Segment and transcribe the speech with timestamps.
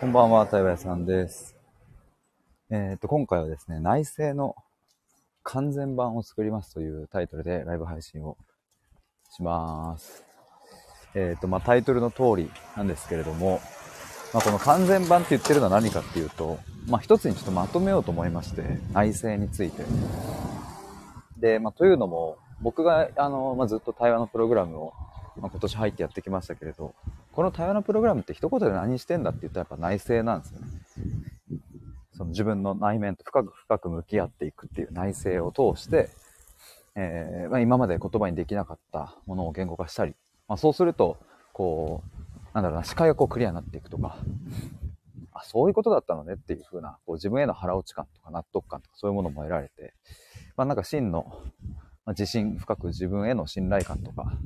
[0.00, 1.56] こんばんは、対話屋さんです。
[2.68, 4.56] えっ、と、今回はですね、内政の
[5.44, 8.36] 完全版を作りますというタイトルでライブ配信を
[9.30, 10.24] します。
[11.14, 13.60] えっ、と、まあ、タイトルの通りなんですけれども、
[14.34, 16.58] まあ、この完全版って言ってるのは何かっていうと、
[16.88, 19.84] まあ、一つにちょっとまとめようと思いまして、内政について。
[21.38, 24.92] で、まあ、というのも、僕が、あの、まあ、ずっと対話のプログラムを、
[25.36, 26.96] ま、今年入ってやってきましたけれど、
[27.34, 30.66] この対話のプログラムって一言で何してんだって言ったらやっぱ内政なんですよね。
[32.12, 36.10] その自分の内面と深く深く向き合っていくっていう内政を通して、
[36.94, 40.14] えーまあ、今まで言葉にできなかったものを言語化したり、
[40.46, 41.16] まあ、そうすると、
[41.52, 44.16] こう、なんだろうな、視界がこうクリアになっていくとか、
[45.32, 49.94] あ、そういうことだったのねっていう風な、こう自分への腹落ち感とか納得感とかそういうものも得られて、
[50.56, 51.26] まあなんか真の、
[52.04, 54.38] まあ、自信深く自分への信頼感とか、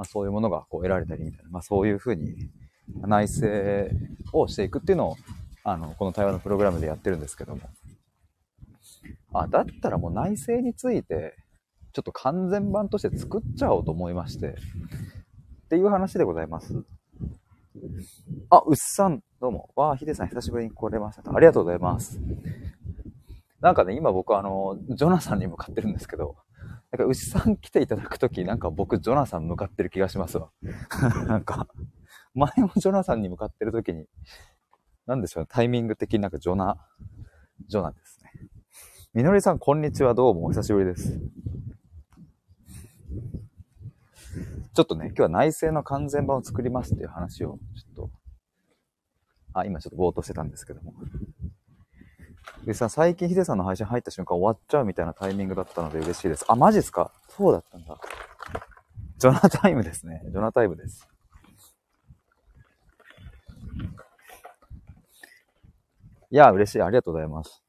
[0.00, 2.48] まあ、そういうものがこう得られたりみたいな、まあ、そういうふうに
[3.02, 3.46] 内省
[4.32, 5.16] をしていくっていうのを
[5.62, 7.60] あのこの対話のプログラムでやってるんですけども。
[9.34, 11.36] あだったらもう内省について
[11.92, 16.82] ちょっと完全版として作っちゃおうと思いましてっていう話でございます。
[18.48, 19.68] あうっさんどうも。
[19.76, 21.30] わあヒデさん久しぶりに来れました。
[21.30, 22.18] ありがとうございます。
[23.60, 26.36] なんかね今僕あのジョナサンに向かってるんですけど
[26.92, 30.50] なんか牛さん来ていただくとき、なんか僕、ジョナサン向かってる気がしますわ。
[31.28, 31.68] なんか、
[32.34, 34.06] 前もジョナサンに向かってるときに、
[35.06, 36.84] なんでしょうね、タイミング的になんかジョナ、
[37.68, 38.48] ジョナですね。
[39.14, 41.20] みのりさん、こんにちは、どうも、お久しぶりです。
[44.72, 48.10] ちょっとね、今日は内政の完全版を作りますっていう話を、ちょっと、
[49.52, 50.94] あ、今ちょっとぼーっとしてたんですけども。
[52.70, 56.44] でさ、最近ヒデさんの配信入った瞬間終わっちゃうみたいなタイミングだったので嬉しいです。
[56.46, 57.10] あ、マジっすか？
[57.28, 57.98] そうだったんだ。
[59.18, 60.22] ジョナタイムですね。
[60.26, 61.08] ジョナタイムです。
[66.30, 66.82] いや、嬉しい。
[66.82, 67.60] ありがとうございます。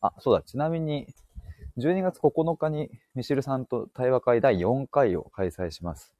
[0.00, 0.42] あ、そうだ。
[0.42, 1.06] ちなみに、
[1.78, 6.12] 12月9日にミシルさんと対話会第4回を開催します。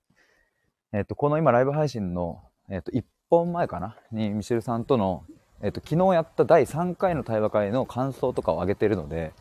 [0.93, 3.97] えっ、と、この今ライブ配信の、えっ、と、1本前かな？
[4.13, 5.25] にミシルさんとの
[5.63, 9.33] えっと、昨日やった第3回の対話会の感想とかを上げてるので、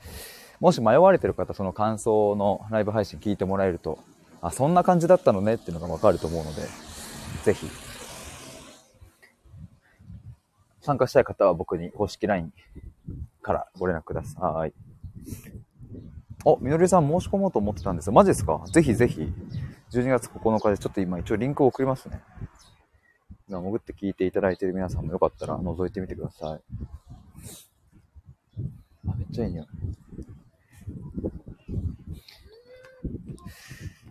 [0.59, 3.98] もし迷われてる方、その感想のライブ配信聞いてもらえると、
[4.40, 6.62] あ、そんな感じだったのねっていうのがわかると思うので、
[7.44, 7.68] ぜひ、
[10.82, 12.53] 参加したい方は僕に公式 LINE
[13.42, 14.74] からご連絡ください。
[16.46, 18.14] あ、みのりさん申し込もうと思ってたんですよ。
[18.14, 18.64] マジですか？
[18.72, 19.32] ぜひぜひ、
[19.92, 22.22] 12月9日でちょっと今一応リンクを送りますね。
[23.59, 26.62] 潜って聞いていただいている皆さんもよかったら覗いてみてください。
[29.07, 29.66] あ、めっちゃいい匂い。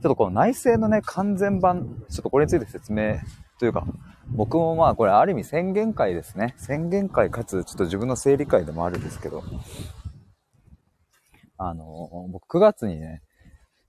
[0.02, 3.18] ちょっとこの内政のね、完全版、ちょっとこれについて説明
[3.58, 3.86] というか、
[4.28, 6.54] 僕もまあこれある意味宣言会ですね。
[6.56, 9.42] 宣言会かつちょっと自分の整理会でもあるんですけど、
[11.58, 13.22] あの、僕9月にね、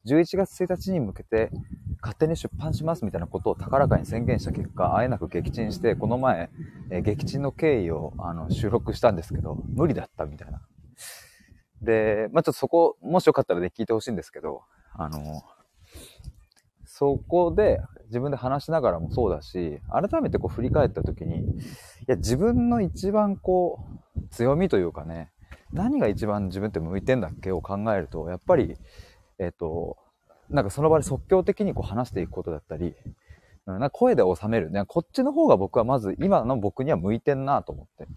[0.05, 1.51] 11月1日に向けて
[2.01, 6.49] 勝手に出版しますみたいなことを高らかに宣言した結果、あえなく撃沈して、この前、
[6.89, 10.61] え撃沈の経緯をあの収録したんですけど、無理だったみたいな。
[11.81, 14.63] で、まあちょっとそこ、もしよかったらね、聞いてほしいんですけど、
[14.93, 15.43] あの、
[16.85, 21.43] そこで自分で話しながらもそうだし、改めてこう振り返った時に、い
[22.07, 23.85] や、自分の一番こ
[24.15, 25.31] う、強みというかね、
[25.71, 28.75] 何が一番自分って向いてんだっけを考えると、やっぱり、
[29.41, 29.97] えっ、と、
[30.49, 32.93] なんかその場で即興的にこう話していくことだったり、
[33.65, 34.69] なんか声で収める。
[34.69, 38.07] ね、こっちの方が僕はまず今の僕には向いてんなと思って。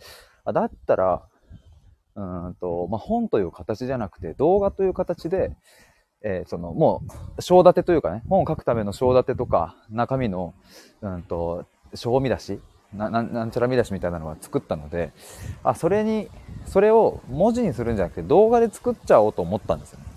[0.44, 1.22] あだったら、
[2.16, 5.56] うんと、まあ、本という形じゃなくて動画という形で、
[6.22, 7.02] えーそのも
[7.38, 10.54] う章立てというかね、本を書くための章立てとか中身の、
[11.00, 12.60] うんと、章見出し
[12.94, 15.12] なななんちゃら見出しみたいなのは作ったので、
[15.62, 16.28] あ、それに、
[16.66, 20.13] それを文字にするんじゃなくて動画で作っちゃおうと思ったんですよね。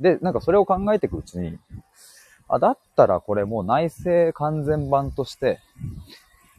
[0.00, 1.58] で、なんかそれを考えていくうちに、
[2.48, 5.58] あ、だったらこれもう内政完全版として、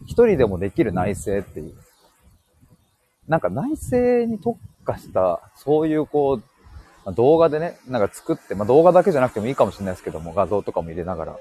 [0.06, 1.74] 一人でもできる内政っていう。
[3.28, 6.44] なんか内政に特化した、そういうこう、
[7.06, 11.38] ま動画でね、なんか作って、まあ動画だけじゃなくてもいいかもしれないですけども、画像とかも入れながら、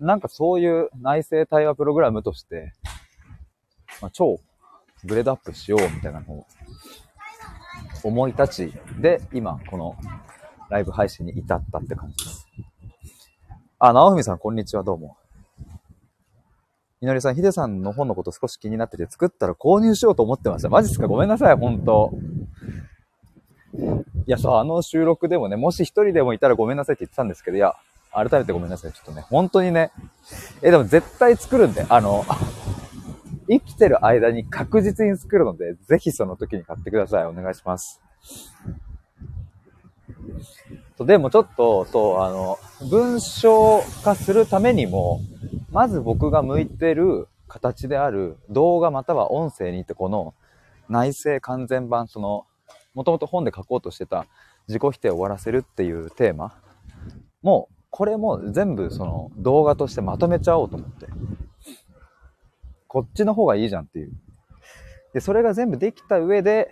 [0.00, 2.72] なんかそういう内政対話プログラムとして、
[4.00, 4.40] まあ、超
[5.04, 6.46] グレードアップしようみたいなのを
[8.02, 9.96] 思い立ちで、今この
[10.70, 12.46] ライブ配信に至ったって感じです。
[13.78, 15.16] あ、直文さん、こんにちは、どうも。
[17.00, 20.70] みのりさん、ヒデさんの本のこと少し気になってて、作ったら購入しようと思ってました。
[20.70, 21.06] マジっすか？
[21.06, 22.12] ごめんなさい、ほんと。
[24.26, 27.74] いや、そう、あの収録でもね、もし一人でもいたらごめんなさいって言ってたんですけど、いや、
[28.12, 29.90] 改めてごめんなさい、ちょっとね、本当にね、
[30.62, 32.24] え、でも絶対作るんで、あの、
[33.50, 37.26] 生きてる間に確実に作るので、ぜひその時に買ってください。
[37.26, 38.00] お願いします。
[40.96, 45.20] そうでもちょっと、そう、あの、文章化するためにも、
[45.70, 50.34] まず僕が向いてる形である動画または音声にってこの
[50.88, 52.46] 内政完全版、その、
[52.94, 54.26] もともと本で書こうとしてた
[54.68, 56.54] 自己否定を終わらせるっていうテーマ
[57.42, 61.06] も、これも全部その動画としてまとめちゃおうと思って。
[62.86, 64.12] こっちの方がいいじゃんっていう。
[65.12, 66.70] で、それが全部できた上で、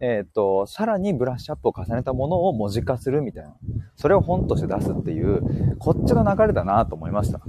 [0.00, 3.54] えっ、ー、と、さらにブラッシュアップを重ねたものを文字化するみたいな。
[3.96, 7.40] それを本として出すっていう、こっちの流れだなと思いました。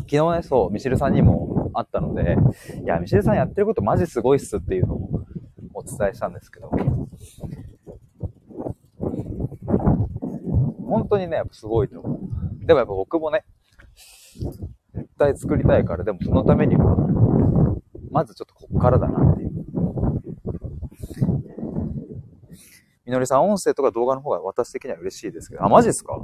[0.00, 2.36] 昨日ね、そう、ミシルさんにもあったので、
[2.82, 5.24] いや、ミシルさんやってることマジすごいっすっていうのを
[5.72, 6.70] お伝えしたんですけど、
[10.86, 12.20] 本当にね、やっぱすごいと思
[12.62, 12.66] う。
[12.66, 13.44] でもやっぱ僕もね、
[14.94, 16.96] 絶対作りたいから、でもそのためには、
[18.10, 19.43] まずちょっとこっからだなっていう。
[23.06, 26.18] みのりさん、音声とか動画の方が私的には嬉しいですけど、あ、マジですか？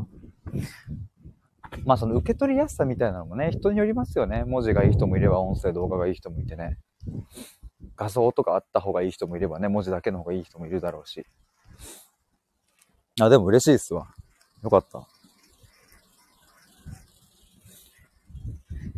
[1.85, 4.45] まあその受け取りやすさみたいなのもね、人によりますよね。
[4.45, 6.79] 文字がいい人もいれば音声、動画がいい人もいてね。
[7.97, 11.27] 画像とかあった方がいい人もいればね、文字だけの方がいい人もいるだろうし。
[13.21, 14.09] あ、でも嬉しいっすわ。
[14.63, 15.07] よかった。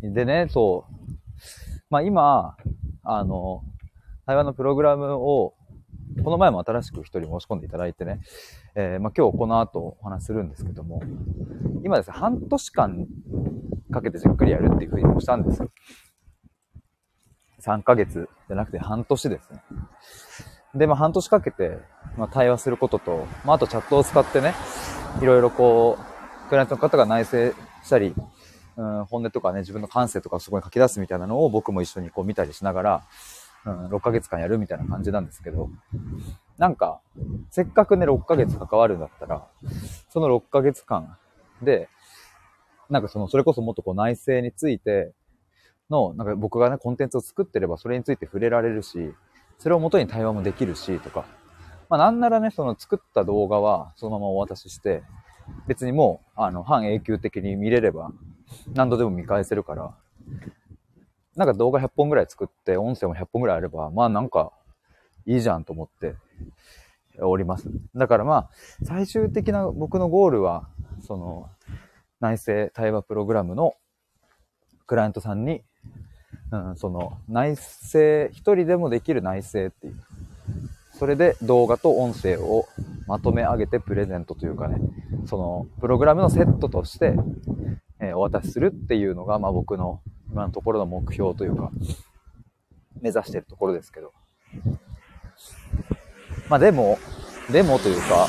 [0.01, 0.93] でね、そう。
[1.89, 2.57] まあ今、
[3.03, 3.63] あの、
[4.25, 5.53] 対話のプログラムを、
[6.21, 8.19] この前も新しく一人申し込んでいただいてね、
[8.75, 11.01] えー、まあ今日この後お話するんですけども、
[11.83, 13.07] 今ですね、半年間
[13.91, 15.71] かけてじっくりやるっていうふうにもしたんですよ。
[17.61, 19.63] 3ヶ月じゃなくて半年ですね。
[20.75, 21.77] で、まあ半年かけて、
[22.17, 24.53] まあ対話することと、まああとチャットを使ってね、
[25.21, 27.51] いろいろこう、クライアントの方が内省
[27.83, 28.13] したり、
[28.75, 33.03] うん、本音とかね、自分の感性とかそこに書き出すみたいなのを僕も一緒にこう見たりしながら、
[33.65, 35.69] うん、6ヶ月間やるみたいな感じなんですけど、
[36.57, 37.01] なんか、
[37.49, 39.47] せっかくね、6ヶ月関わるんだったら、
[40.09, 41.17] その6ヶ月間
[41.61, 41.89] で、
[42.89, 45.13] なんかその、それこそもっとこう内政について
[45.89, 49.13] の、なんか僕がね、コンテンツを作ってればそれについて触れられるし、
[49.59, 51.25] それを元に対話もできるし、とか、
[51.89, 55.03] まあなんならね、その作った動画はそのままお渡しして、
[55.67, 58.11] 別にもう、あの、半永久的に見れれば、
[58.73, 59.95] 何度でも見返せるから、
[61.35, 64.51] なんか動画100本ぐらい作って、音声も100本ぐらいあれば、まあなんか、
[65.25, 66.15] いいじゃんと思って
[67.19, 67.67] おります。
[67.95, 68.49] だからまあ、
[68.83, 70.67] 最終的な僕のゴールは、
[71.01, 71.49] その、
[72.19, 73.75] 内政対話プログラムの
[74.85, 75.61] クライアントさんに、
[76.51, 79.99] うん、その内政、一人でもできる内政っていう、
[80.97, 82.65] それで動画と音声を
[83.07, 84.77] まとめ上げてプレゼントというかね、
[85.25, 87.15] そのプログラムのセットとして、
[87.99, 90.01] えー、お渡しするっていうのが、まあ僕の
[90.33, 91.69] 今のところの目標というか、
[92.99, 94.11] 目指してるところですけど。
[96.49, 96.97] まあでも、
[97.51, 98.27] でもというか、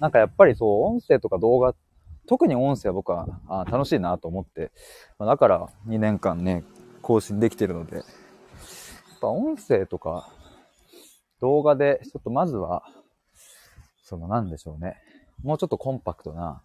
[0.00, 1.76] なんかやっぱりそう、音声とか動画、
[2.26, 4.72] 特に音声は僕はあ楽しいなと思って、
[5.16, 6.64] ま、だから2年間ね、
[7.02, 8.04] 更新できてるので、やっ
[9.20, 10.28] ぱ音声とか
[11.40, 12.82] 動画で、ちょっとまずは、
[14.02, 14.96] そのなんでしょうね。
[15.44, 16.62] もうちょっとコンパクトな、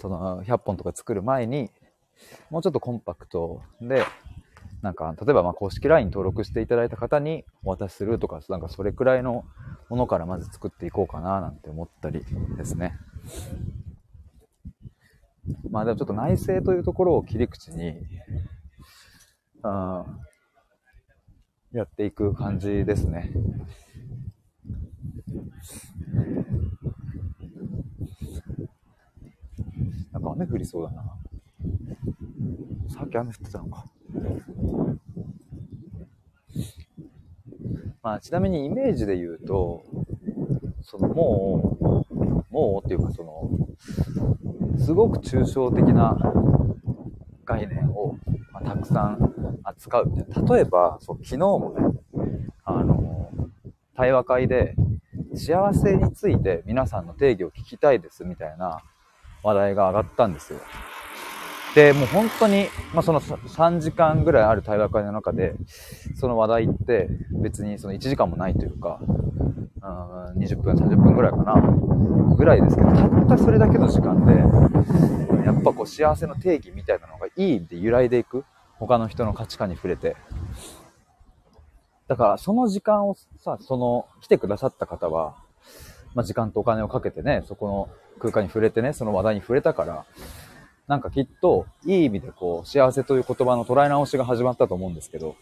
[0.00, 1.70] その100本とか作る前に、
[2.50, 4.04] もうちょっとコンパクトで、
[4.82, 9.44] なんか、例えばま公式 LINE 登録していただいた方にお渡しするとか、なんかそれくらいの
[9.88, 12.24] ものからまず作っていこうかななんて思ったり
[12.56, 12.96] ですね。
[15.70, 17.96] まあでもちょっと内政というところを切り口に、
[19.62, 20.04] うん、
[21.72, 23.32] やっていく感じですね。
[30.12, 31.02] なんか雨降りそうだな。
[32.88, 33.84] さっき雨降ってたのか。
[38.02, 39.84] まあ、ちなみにイメージで言うと、
[40.82, 46.16] そのもう、もうっていうかその、すごく抽象的な
[47.44, 48.16] 概念を、
[48.52, 50.54] ま、たくさん扱うみたいな。
[50.54, 52.30] 例えば、そう昨日もね、
[52.64, 53.30] あの、
[53.96, 54.76] 対話会で、
[55.34, 58.82] 幸せについて皆さんの定義を聞きたいですみたいな
[59.42, 60.60] 話題が上がったんですよ。
[61.76, 65.54] で、もう本当に、まあ、その3時間ぐらいある対話会の中で、
[66.18, 67.10] その話題って
[67.42, 71.54] 別にその1時間もないというか、うん、20分、30分ぐらいかな、
[72.34, 74.32] ぐらいですけど、たったそれだけの時間で、
[75.44, 78.46] やっぱこう幸せの定義みたいなのがいいって揺らいでいく。
[78.78, 80.16] 他の人の価値観に触れて。
[82.08, 85.34] だからその時間をさ、その来てくださった方は、
[86.14, 90.06] まあ、時間とお金をかけてね、そこの空間に触れてね、その話題に触れたから、
[90.88, 95.34] なんかきっと、いい意味でこう、幸せという言葉の捉え直しが始まったと思うんですけど、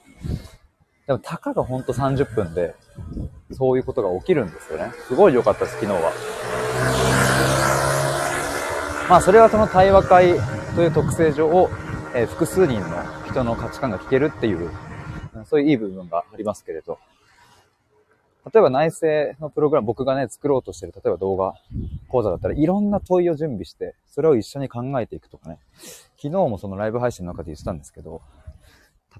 [1.06, 2.74] でも、たかがほんと30分で、
[3.52, 4.90] そういうことが起きるんですよね。
[5.06, 6.12] すごい良かったです、昨日は。
[9.10, 10.34] まあ、それはその対話会
[10.74, 11.68] という特性上を、
[12.14, 12.86] えー、複数人の
[13.28, 14.70] 人の価値観が聞けるっていう、
[15.44, 16.98] そういういい部分がありますけれど。
[18.52, 21.54] 例えば内政のプログラム、僕がね、作ろうとしてる、例えば動画
[22.08, 25.58] 講座だったらいろんな問いを準備して、それを一緒に考えていくとかね。
[26.16, 28.20] 昨日もそのライブ配信の中で言ってたんですけど、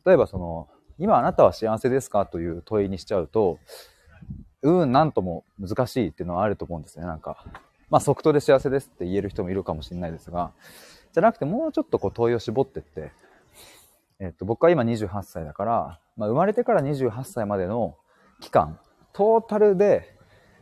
[0.04, 3.59] 例えばその、今あなたは幸せですかという問いにしちゃうと、
[4.62, 7.45] うん、なんとも難しいっていうのはあると思うんですね、なんか。
[7.90, 10.52] まあ即答で幸せですって言える人もいるかもしれないですが、
[11.12, 13.12] じゃなくてもうちょっとこう問いを絞ってって、
[14.21, 17.97] えっと、僕は今28歳だから、まあ生まれてから28歳までの
[18.40, 18.78] 期間、
[19.14, 20.14] トータルで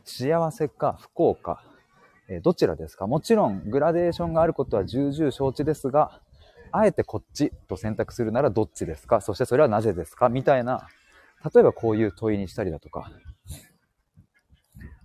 [0.04, 1.64] 幸せか不幸か、
[2.28, 3.06] えどちらですか？
[3.06, 6.20] もちろんグラデーションがあることは重々承知ですが、
[6.70, 9.22] あえてこっちと選択するならどっちですか？
[9.22, 10.28] そしてそれはなぜですか？
[10.28, 10.86] みたいな、
[11.54, 13.10] 例えばこういう問いにしたりだとか。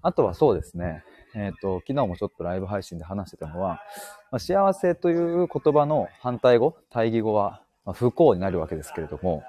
[0.01, 1.03] あとはそうですね。
[1.33, 3.81] えっ、ー、と、昨日もちょっとライブ配信で話してたのは、
[4.31, 9.43] まあ、幸せという言葉の反対語、対義語は、ま不幸になるわけですけれども、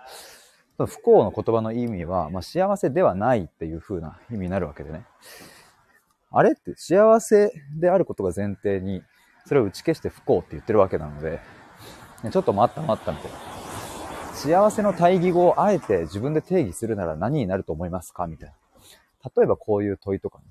[0.86, 5.04] 不幸の言葉の意味は、まあ、幸せではないっていう風な意味になるわけでね。
[6.30, 9.02] あれって幸せであることが前提に、
[9.46, 11.40] それを打ち消して不幸って言ってるわけなので、
[12.30, 13.38] ちょっと待った待ったみたいな。
[14.34, 18.54] 幸せの対義語をあえて自分で定義するなら何になると思いますかみたいな。
[19.36, 20.44] 例えばこういう問いとかね。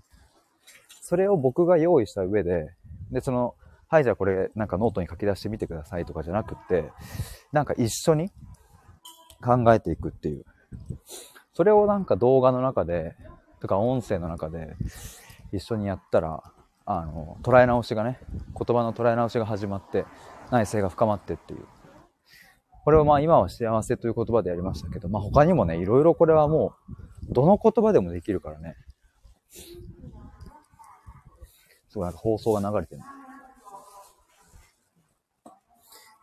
[1.01, 2.73] それを僕が用意した上で、
[3.11, 3.55] で、その、
[3.87, 6.91] はい、じゃあこれなんかノートに書き出してみてくださいとかじゃなくって、
[7.53, 8.29] なんか一緒に
[9.43, 10.45] 考えていくっていう。
[11.53, 13.15] それをなんか動画の中で、
[13.59, 14.75] とか音声の中で
[15.51, 16.43] 一緒にやったら、
[16.85, 20.05] あの、捉え直しがね、言葉の捉え直しが始まって、
[20.51, 21.65] 内省が深まってっていう。
[22.85, 26.75] これをまあ今は幸せという言葉でやりましたけど、まあ他にもね、いろいろこれはも
[27.29, 28.75] う、どの言葉でもできるからね。
[31.89, 33.01] すごいなんか放送が流れてる。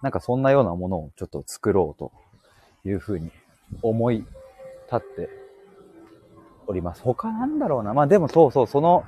[0.03, 2.13] なんかそんなようなものをちょっと作ろうと
[2.85, 3.31] いうふうに
[3.83, 4.29] 思い立
[4.97, 5.29] って
[6.67, 7.03] おります。
[7.03, 7.95] 他なんだろうな。
[7.95, 9.05] まあでもそうそう、その、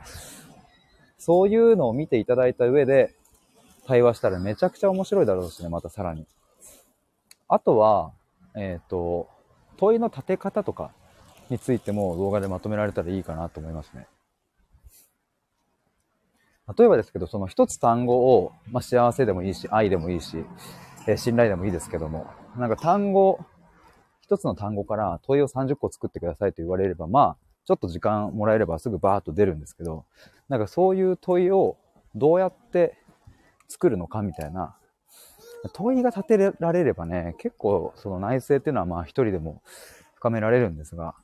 [1.19, 3.15] そういうのを見ていただいた上で
[3.87, 6.27] 対話したらめちゃくちゃ面白いだろうしね、またさらに。
[7.49, 8.13] あとは、
[8.55, 9.29] えっ、ー、と、
[9.77, 10.91] 問いの立て方とか
[11.51, 14.07] についても動画でまとめられたらいいかなと思いますね。
[16.77, 20.45] 例えばですけど、その一つ単語を、まあ、幸せでもいいし、愛でもいいし、
[21.07, 23.39] えー、信頼でもいいですけども、なんか単語
[24.27, 30.05] 一つの単語から問いを30個作ってくださいと言われれば、まあ、ちょっと時間もらえればすぐバーッと出るんですけど、
[30.49, 31.77] なんかそういう問いを
[32.17, 32.99] どうやって
[33.69, 34.77] 作るのかみたいな、
[35.73, 39.63] 問いが立てられればね、結構その内政っていうのはまあ一人でも
[40.15, 41.15] 深められるんですが、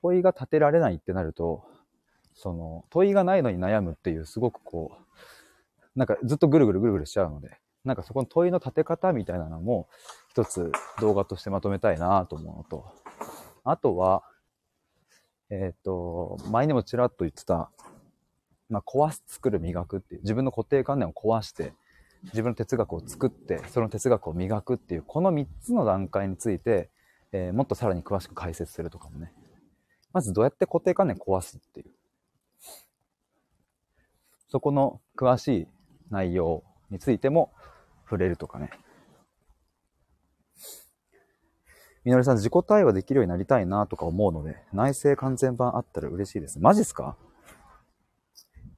[0.00, 1.64] 問いが立てられないってなると、
[2.34, 4.92] その問いがないのに悩むっていうすごくこ
[5.96, 9.88] う、なんかずっとぐるぐるぐるぐるしちゃうので、なんかそこの問いの立て方みたいなのも
[10.38, 12.92] 一つ動画としてまとめたいなと思うのと、
[13.64, 14.22] あとは、
[15.50, 17.72] えっ、ー、と、前にもちらっと言ってた、
[18.68, 21.72] まあ、壊す、作る、磨くっていう、自分の固定観念を壊して、
[22.26, 26.88] 自分の哲学を作って、その哲学を磨くっていう、この3つの段階について、
[27.32, 29.32] えー、もっとさらに詳しく解説するとかもね。
[30.12, 31.90] まずどうやって固定観念壊すっていう。
[34.48, 35.68] そこの詳しい
[36.10, 37.52] 内容についても
[38.04, 38.70] 触れるとかね。
[42.04, 46.58] みのりさん、自己対話できるようになりたいなとか思うので、内政完全版あったら嬉しいです。
[46.58, 47.16] マジっすか？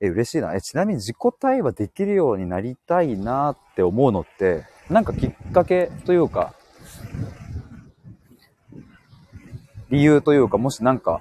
[0.00, 0.54] え、嬉しいな。
[0.54, 6.54] え、ちなみに自己対話できるようになりたいなって思うのって、なんかきっかけというか、
[9.90, 11.20] 理由というか、もしなんか、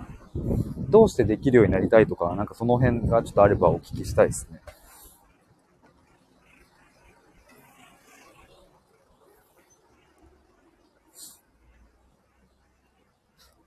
[0.89, 4.61] どうしてできるようになりたいとか、なんかその辺がちょっとあればお聞きしたいですね。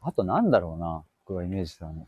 [0.02, 2.06] あとなんだろうな、僕がイメージしたの。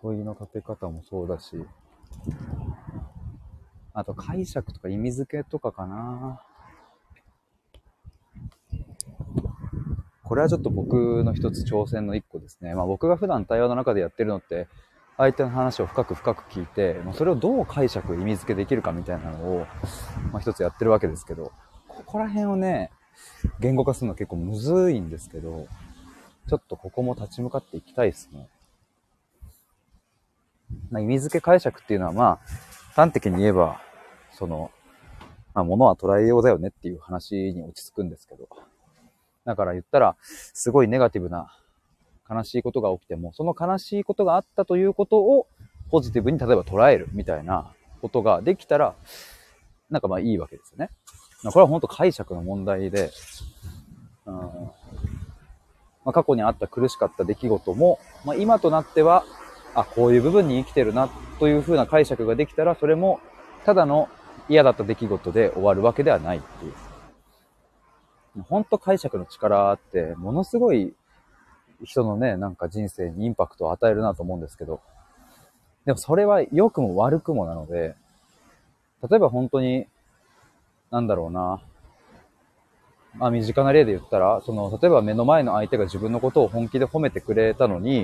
[0.00, 1.56] 問いの立て方もそうだし、
[3.92, 6.40] あと解釈とか意味付けとかかな。
[10.22, 12.74] これはちょっと僕の一つ挑戦の一個ですね。
[12.74, 14.68] まあ僕が普段対話の中でやってるのって、
[15.16, 19.66] 相手の話を深く深く聞いて、まあ、それをどう解釈、意味付けできるかみたいなのを、
[20.32, 21.52] まあ一つやってるわけですけど、
[21.88, 22.90] ここら辺をね、
[23.60, 25.66] 言語化するのは結構むずいんですけど、
[26.48, 28.48] ちょっとここも立ち向かっていきたいですね。
[30.90, 32.38] まあ、意味付け解釈っていうのはまあ、
[32.94, 33.80] 端的に言えば、
[34.32, 34.70] その、
[35.54, 38.48] まあ、物は捉えようだよねっていう話に落ち着くんですけど。
[39.44, 41.56] だから言ったら、すごいネガティブな
[42.30, 45.46] 悲しいことが起きても、その悲しいことがあったということを
[45.90, 47.72] ポジティブに例えば捉えるみたいな
[48.02, 48.94] ことができたら、
[49.90, 50.90] なんかまあいいわけですよね。
[51.44, 53.10] これは本当解釈の問題で、
[54.26, 59.24] うんまあ、過去にあった苦しかった出来事も、まあ、今となっては、
[59.74, 63.20] あ、こういう部分に生きてるなというふうな解釈ができたら、それも
[63.64, 64.08] ただの
[64.48, 66.72] 嫌だった出来事で終わるわけではないっていう。
[68.48, 70.94] 本当解釈の力ってものすごい
[71.84, 74.80] 人のね、なんか人生にインパクトを与えるなと思うんですけど、
[75.84, 77.94] でもそれは良くも悪くもなので、
[79.08, 79.86] 例えば本当に、
[80.90, 81.60] なんだろうな、
[83.14, 88.02] まあ身近な例で言ったら、その、例えば目の前の相手が自分のことを本気で褒めてくれたのに、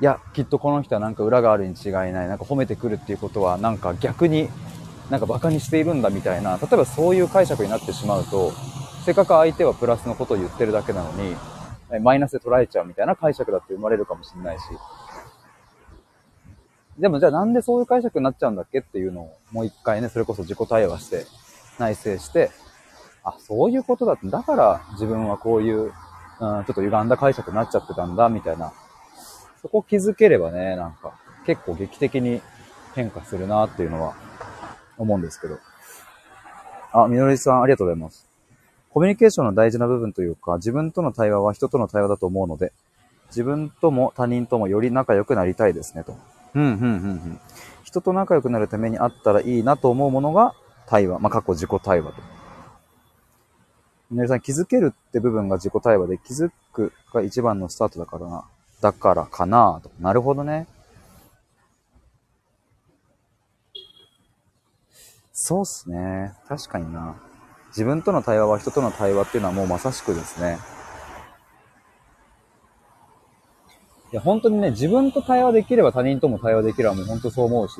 [0.00, 4.48] いや、きっとこの人はなんか裏があるに違いない、なんか褒めてくるっていうことは、なんか逆に
[5.10, 8.52] なんか馬鹿にしているんだみたいな、例えばそういう解釈になってしまうと、
[9.04, 11.36] せっかく相手はプラスのことを言ってるだけなのに、
[12.02, 14.62] マイナスで捉えちゃうみたいな解釈だって生まれるかもしれないし。
[16.98, 21.24] でもじゃあなんでそういう解釈になっちゃうんだっけっていうのをもう一回ね、それこそ自己対話して、
[21.78, 22.50] 内省して、
[23.24, 28.72] あ、そういうことだって、だから自分はこういう、うん、ちょっと歪んだ解釈になっちゃってたんだ、みたいな。
[29.62, 31.12] そこ気づければね、なんか
[31.46, 32.40] 結構劇的に
[32.94, 34.14] 変化するなっていうのは
[34.96, 35.58] 思うんですけど。
[36.92, 38.26] あ、みのりさんありがとうございます。
[38.90, 42.72] コミュニケーションの大事な部分というか、自分との対話は人との対話だと思うので、
[43.28, 46.16] 自分とも他人ともより仲良くなりたいですね、と。
[46.54, 47.40] うん、うん、うん、うん。
[47.84, 50.54] 人と仲良くなるためにあったらいいなと思うものが
[50.90, 51.20] 対話。
[51.20, 52.22] まあ、過去自己対話と。
[54.10, 58.44] みのりさん、気づけるって部分が自己対話で、気づくが一番のスタートだからな。
[58.80, 59.90] だからかなと。
[60.00, 60.66] なるほどね。
[65.32, 66.34] そうっすね。
[66.48, 67.14] 確かにな。
[67.68, 70.58] 自分との対話は人との対話っていうのはもうまさしくですね。
[74.12, 77.74] いや、本当にね、自分と対話できれば他人とも対話できるはもう本当そう思うし。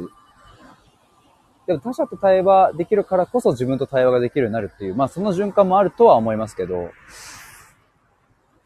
[1.70, 6.90] でも他者と対話できるからこそ自分と対話ができるようになるっていう、まあその循環もあるとは思いますけど、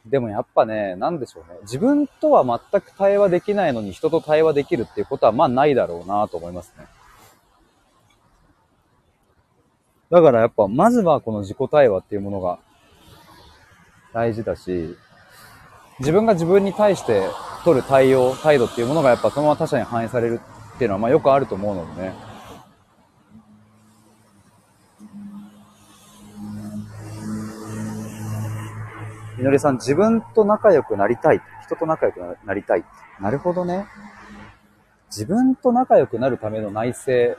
[0.06, 1.58] でもやっぱね、なんでしょうね。
[1.64, 6.86] 自分とは全く対話できないのに人と対話できるっていうことはまあないだろうなと思いますね。
[10.10, 12.58] だからやっぱ、まずはこの自己対話っていうものが
[14.14, 14.96] 大事だし、
[15.98, 17.28] 自分が自分に対して
[17.64, 20.40] 取る対応、態度っていうものがやっぱそのまま他者に反映される
[20.76, 22.33] っていうのはまあよくあると思うのでね。
[29.44, 31.42] みのりさん、自分と仲良くなりたい。
[31.66, 32.84] 人と仲良くなりたい。
[33.20, 33.84] なるほどね。
[35.10, 37.38] 自分と仲良くなるための内政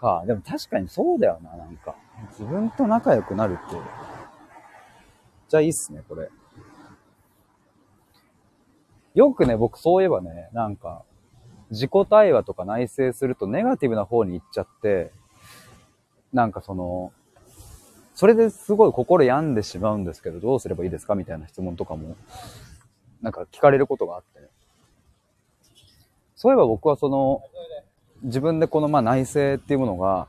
[0.00, 0.24] か。
[0.26, 1.94] でも確かにそうだよな、なんか。
[2.30, 3.76] 自分と仲良くなるって。
[5.48, 6.30] じゃあいいっすね、これ。
[9.12, 11.02] よくね、僕そういえばね、なんか、
[11.70, 15.12] 自己対話とか内省するとネガティブな方に行っちゃって、
[16.32, 17.12] なんかその、
[18.16, 22.16] それですごい心病んでしまうんですけど、どうすればいいですかみたいな質問とかも、
[23.20, 24.48] なんか聞かれることがあって、
[26.34, 27.42] そういえば僕はその、
[28.22, 30.28] 自分でこのまあ内政っていうものが、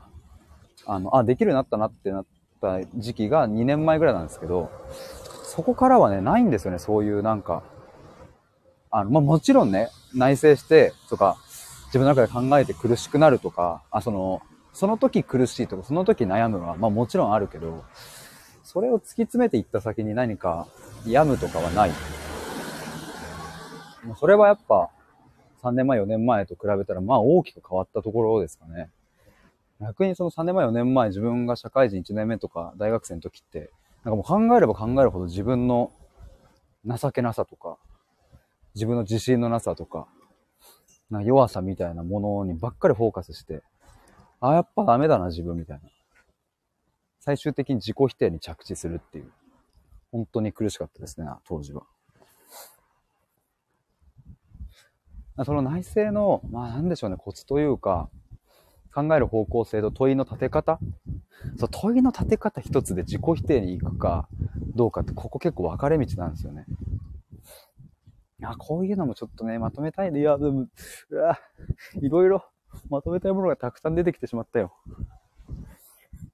[0.84, 2.26] あの、あ、できるようになったなってなっ
[2.60, 4.70] た時期が2年前ぐらいなんですけど、
[5.44, 7.62] そこからはね、ないんですよね、そういうなんか、
[8.90, 11.38] あの、まあ、もちろんね、内省してとか、
[11.86, 14.42] 自分の中で考えて苦しくなるとか、あ、その、
[14.78, 17.84] その時苦しいとか、その時悩むのは、まあもちろんあるけど、
[18.62, 20.68] それを突き詰めていった先に何か
[21.04, 21.90] 病むとかはない。
[24.20, 24.90] それはやっぱ、
[25.64, 28.88] 3年前、4年前と比べたら、まあ大きく変わったところですかね。
[29.80, 33.72] 逆にその3年前、4年前、自分が社会人1年目とか大学生の時って、
[34.04, 35.90] なんかもう考えれば考えるほど自分の
[36.86, 37.78] 情けなさとか、
[38.76, 40.06] 自分の自信のなさとか、
[41.10, 43.64] な弱さみたいなものにばっかりフォーカスして、
[44.40, 45.88] ああ、やっぱダメだな、自分みたいな。
[47.20, 49.32] 最終的に自己否定に着地するっていう。
[50.10, 51.82] 本当に苦しかったですね、当時は。
[55.44, 58.08] その内政の、まあなんでしょうね、コツというか、
[58.94, 60.80] 考える方向性と問いの立て方
[61.56, 64.28] そう問いの立て方一つで自己否定に行くか
[64.74, 66.64] どうかってここ結構分かれ道なんですよね。
[68.40, 70.20] いや、こういうのもちょっとね、まとめたいね。
[70.20, 70.66] いや、でも、
[71.10, 71.38] うわ、
[72.00, 72.44] いろいろ
[72.90, 74.74] まとめたいものがたくさん出てきてしまったよ。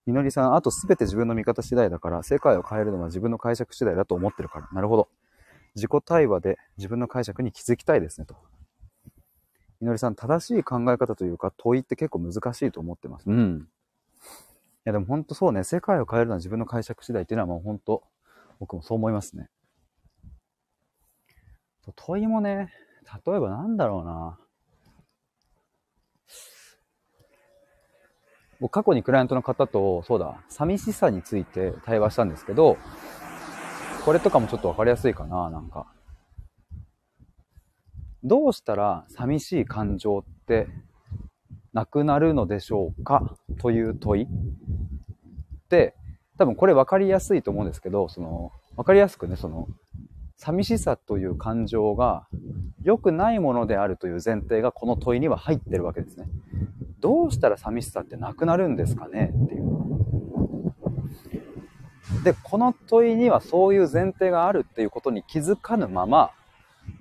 [0.06, 4.68] みのりさん、あとすべて自分の見方次第だから、世界を変えるのは自分の解釈次第だと思ってるから。
[4.72, 5.08] なるほど。
[5.74, 8.36] 自己対話で自分の解釈に気づきたいですね、と。
[9.80, 13.28] みのりさん、正しい考え方というか問いって結構難しいと思ってます。
[13.28, 13.68] うん。
[14.84, 18.02] やでも本当そうね、世界を変えるのは自分の解釈次第っていうのはもう本当、
[18.60, 19.48] 僕もそう思いますね。
[21.96, 22.72] 問いもね、
[23.26, 24.38] 例えばなんだろうな。
[28.64, 32.78] 僕過去にクライアントの方と、そうだ、寂しさについて対話したんですけど、
[34.06, 35.84] これとかもちょっとわかりやすいかな、なんか。
[38.22, 40.68] どうしたら寂しい感情って
[41.74, 43.36] なくなるのでしょうか？
[43.58, 44.28] という問いっ
[45.68, 45.94] て、
[46.38, 49.68] 多分これ分かりやすいと思うんですけど、その、分かりやすくね、その、
[50.36, 52.26] 寂しさという感情が
[52.82, 56.26] 良くないものであるという前提がこの問いには入ってるわけですね。
[57.00, 59.64] どうしたら寂しさってなくなるんですかねっていう。
[62.24, 66.30] で、この問いにはそういう前提があるっていうことに気づかぬまま、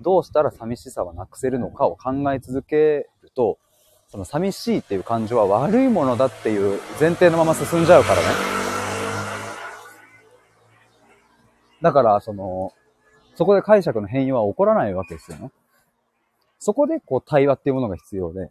[0.00, 3.58] どうしたら寂しさはなくせるのかを考え続けると、
[4.08, 8.22] その寂しいっていう感情は悪いものだっていう前提のまま進んじゃうからね。
[11.82, 12.72] だから、その、
[13.34, 15.50] そこで解釈の変容は起こらないわけですよね。
[16.58, 18.50] そこで、こう、対話っていうものが必要で、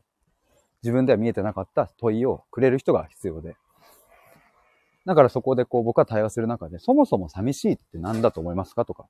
[0.83, 3.55] 自分では見えてなかった問いをくれる人が必要で。
[5.05, 9.07] だからそこでこう僕は対話する中で、そもそも寂しいって何だと思いますかとか、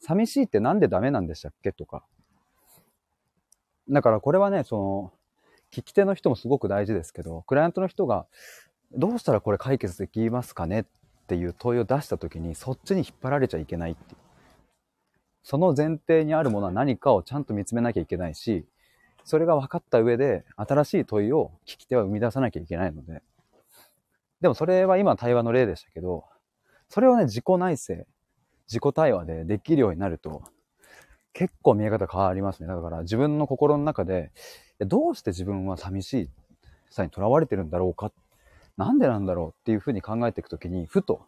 [0.00, 2.04] 寂しいってなんでダメなんでしたっけとか。
[3.88, 5.12] だからこれはね、その、
[5.72, 8.26] 聞き手の人もすごく大事ですけど、クライアントの人が、
[8.92, 10.84] どうしたらこれ解決できますかねっ
[11.26, 14.25] ていう問いを出した時に、そっちに引っ張られちゃいけないっていう。
[15.46, 18.66] その前提にあるものは何かをちゃんと見つめなきゃいけないし、
[19.22, 23.22] それが分かった上で、新しい問いを聞き手は生み出さなきゃいけないので。
[24.40, 26.24] でもそれは今対話の例でしたけど、
[26.88, 27.94] それをね、自己内省、
[28.66, 30.42] 自己対話でできるようになると、
[31.32, 32.66] 結構見え方変わりますね。
[32.66, 34.32] だから自分の心の中で、
[34.80, 36.30] どうして自分は寂しい
[36.90, 38.10] さに囚われてるんだろうか。
[38.76, 41.24] なんでなんだろうっていうふうに考えていくときに、ふと、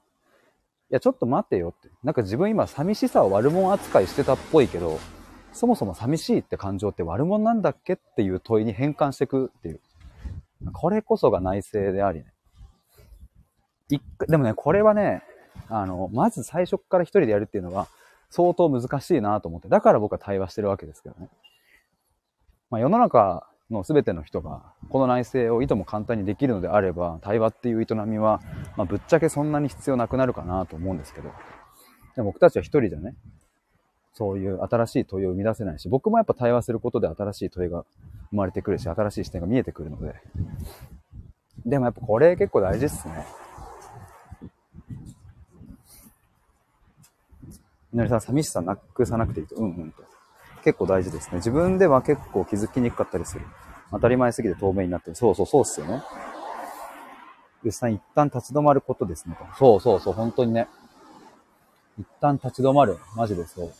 [0.91, 1.91] いや、ちょっと待ってよって。
[2.03, 4.99] なんか自分今寂しさを悪者扱いしてたっぽいけど、
[5.53, 9.81] そもそも寂しいって感情って悪者なんだっけっていう問いに変換していくっていう。
[10.73, 12.27] これこそが内省でありね。
[13.91, 15.23] 一でもね、これはね、
[15.69, 17.89] あの、まず最初から一人でやるっていうのは
[18.31, 21.29] 相当難しいなと思って、だから僕は対話してるわけですけどね。
[22.71, 28.41] まあ世の中の全ての人がこの内省をいとも簡単にできるのであれば、対話っていう営みは、
[28.77, 31.31] まあ、ぶっちゃけそんなに必要なくなるかなと思うんですけど、
[32.17, 33.15] で僕たちは一人じゃね、
[34.15, 37.85] そういう新しい問いを生み出せないし、僕もやっぱ対話することで新しい問いが
[38.31, 40.15] 生まれてくるし、新しい視点が見えてくるので、
[41.67, 43.27] でもやっぱこれ結構大事っすね。
[47.93, 49.57] みのりさん、寂しさなくさなくていいと。
[49.57, 50.08] うんうんと。
[50.69, 51.37] 結構大事ですね。
[51.37, 53.47] 自分では結構気づきにくかったりする。
[53.91, 55.17] 当たり前すぎて透明になってる。
[55.17, 56.03] そうそう、そうっすよね。
[57.65, 59.35] 牛さん、一旦立ち止まることですね。
[59.59, 60.69] そうそうそう、本当にね。
[61.99, 62.99] 一旦立ち止まる。
[63.17, 63.73] マジでそう。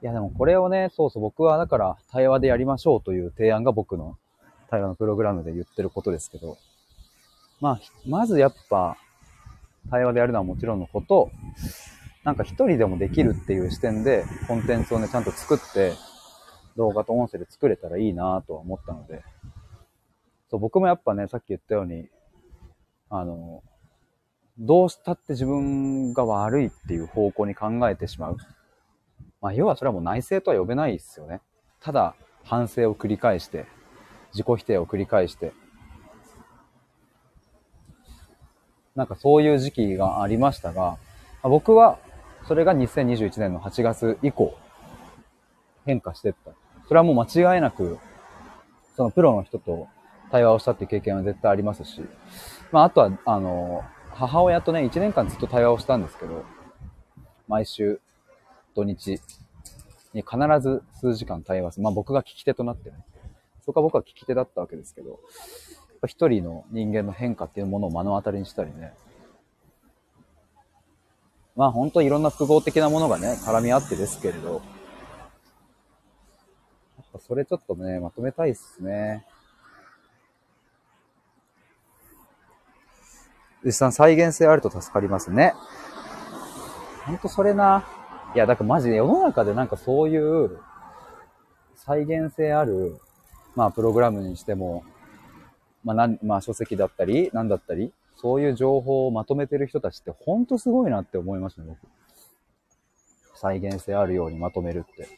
[0.00, 4.16] いや、でもこれをね、そうそう、僕はだから対話でやりましょうという提案が僕の
[4.70, 6.56] 対話のプログラムで言ってることですけど、
[7.60, 8.96] まあ、まずやっぱ、
[9.90, 11.32] 対話でやるのはもちろんのこと、
[12.26, 15.92] なんか一人でもできるっていう視点でコンテンツをね、ちゃんと作って、
[16.76, 19.22] 動画と音声で作れたらいいなとは思ったので、
[20.50, 22.08] そう、僕もやっぱね、さっき言ったように、
[23.10, 23.62] あの、
[24.58, 28.36] どうしたって自分が悪いっていう方向に考えてしまう。
[29.40, 31.40] まあ、要はそれはもう内省とは呼べないですよね。
[31.78, 33.66] ただ、反省を繰り返して、
[34.32, 35.52] 自己否定を繰り返して、
[38.96, 40.98] なんかそういう時期がありましたが、
[41.44, 42.00] 僕は
[42.46, 44.56] それが2021年の8月以降、
[45.84, 46.52] 変化してった。
[46.86, 47.98] それはもう間違いなく、
[48.96, 49.88] そのプロの人と
[50.30, 52.02] 対話をしたっていう経験は絶対ありますし、
[52.70, 56.44] まああとは、あの、母親とね、1年間ずっと対話をしたんですけど、
[57.48, 58.00] 毎週
[58.74, 59.20] 土日
[60.14, 61.84] に必ず数時間対話する。
[61.84, 62.96] まあ僕が聞き手となってね。
[63.64, 65.18] そこは僕は聞き手だったわけですけど、
[66.06, 68.94] 一人の人間の変化っていうものを目の当たりにしたりね。
[71.56, 74.62] まあ本当いろんな複合的なものがね、絡み合ってですけれど、
[76.98, 79.26] やっぱそれちょっとね、まとめたいっすね。
[83.62, 85.54] 牛さん、再現性あると助かりますね。
[87.06, 87.84] ほんとそれな。
[88.34, 90.58] いや、だからマジで世の中でなんかそういう
[91.74, 93.00] 再現性ある、
[93.54, 94.84] まあプログラムにしても、
[95.86, 101.78] まあ、なん、まあ、書籍だったり、なんだったり、そういう情報をまとめてる人たちってほんとすごいなって思いますね、僕。
[103.34, 105.08] 再現性あるようにまとめるって。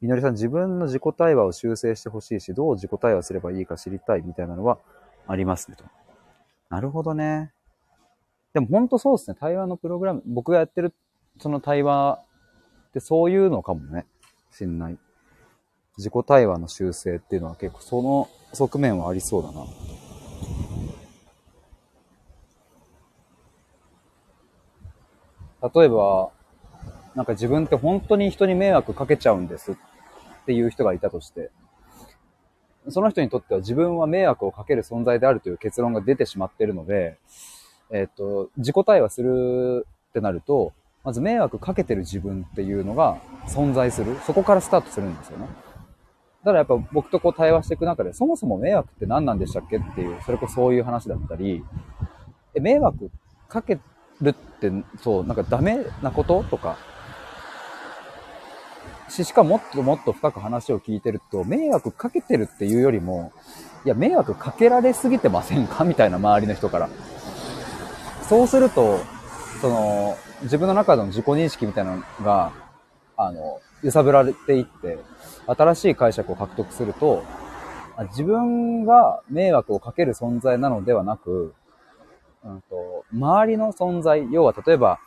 [0.00, 4.78] みのりさん、自分の自己対話を修正してほしいし、どう自己対話すればいいか知りたいみたいなのは
[5.26, 5.84] ありますねと。
[6.68, 7.52] なるほどね。
[8.52, 9.36] でも本当そうですね。
[9.38, 10.94] 対話のプログラム、僕がやってる
[11.38, 12.20] その対話
[12.88, 14.06] ってそういうのかもね。
[14.50, 14.98] しんない。
[15.98, 19.64] 自己対話の修正っていうのは結構その側面はありそうだな。
[25.74, 26.30] 例えば、
[27.14, 29.76] なんか自分って本当に人に迷惑かけちゃうんですっ
[30.44, 31.50] ていう人がいたとして、
[32.88, 37.18] その人にとっては自分は迷惑をかける存在であるという結論が出てしまっているので、
[37.90, 44.16] えっ、と、自己対話するってなると、まず迷惑かけてる自分っていうのが存在する。
[44.26, 45.65] そこからスタートするんですよね。
[46.46, 51.64] だからやっぱ僕とこう対話していく中で、そもそも迷惑って何なんでしたっけっていう、それこそそういう話だったり、
[52.54, 53.10] え、迷惑
[53.48, 53.80] かけ
[54.20, 54.70] るって、
[55.02, 56.76] そう、なんかダメなこととか、
[59.08, 63.32] し、しかもっともっと深く話を聞いてると、迷惑かけてるっていうよりも、
[63.84, 65.82] いや、迷惑かけられすぎてませんか？
[65.82, 66.88] みたいな周りの人から。
[68.22, 69.00] そうすると、
[69.60, 72.52] その、自分の中での自己認識みたいなのが、
[73.16, 74.98] あの、揺さぶられていって、
[75.46, 77.24] 新しい解釈を獲得すると、
[78.10, 81.54] 自分が迷惑をかける存在なのではなく、
[82.44, 84.98] うんと、周りの存在、要は例えば、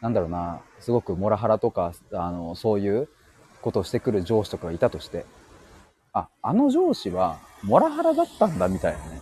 [0.00, 3.08] なんだろうな、すごくモラハラとか、あの、そういう
[3.62, 5.26] ことをしてくる上司とかがいたとして、
[6.12, 9.20] あ、あの上司はモラハラだったんだみたいなね。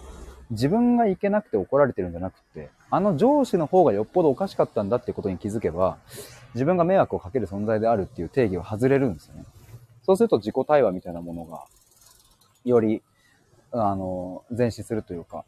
[0.50, 5.98] 自分がいけなくて怒られてるんじゃなくて、あの上司の方がよっぽどおかしかったんだってことに気づけば、
[6.54, 9.44] 自分が迷惑をかける存在であるっていう定義は外れるんですよね。
[10.02, 11.64] そうすると自己対話みたいなものが、
[12.64, 13.02] より、
[13.72, 15.44] あの、前進するというか、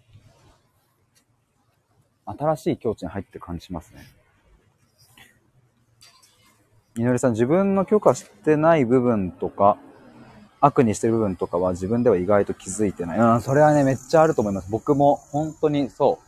[2.25, 4.03] 新しい境地に入って感じますね。
[6.97, 9.79] みのりさん、自分の許可してない部分とか、
[10.61, 13.19] 悪にしてる部分とかは自分では意外と気づいてない。
[13.19, 14.71] うん、それはね、めっちゃあると思います。
[14.71, 16.19] 僕も本当にそ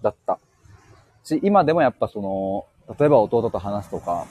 [0.00, 0.38] うだった。
[1.22, 2.66] し、今でもやっぱその、
[2.98, 4.26] 例えば弟と話すとか、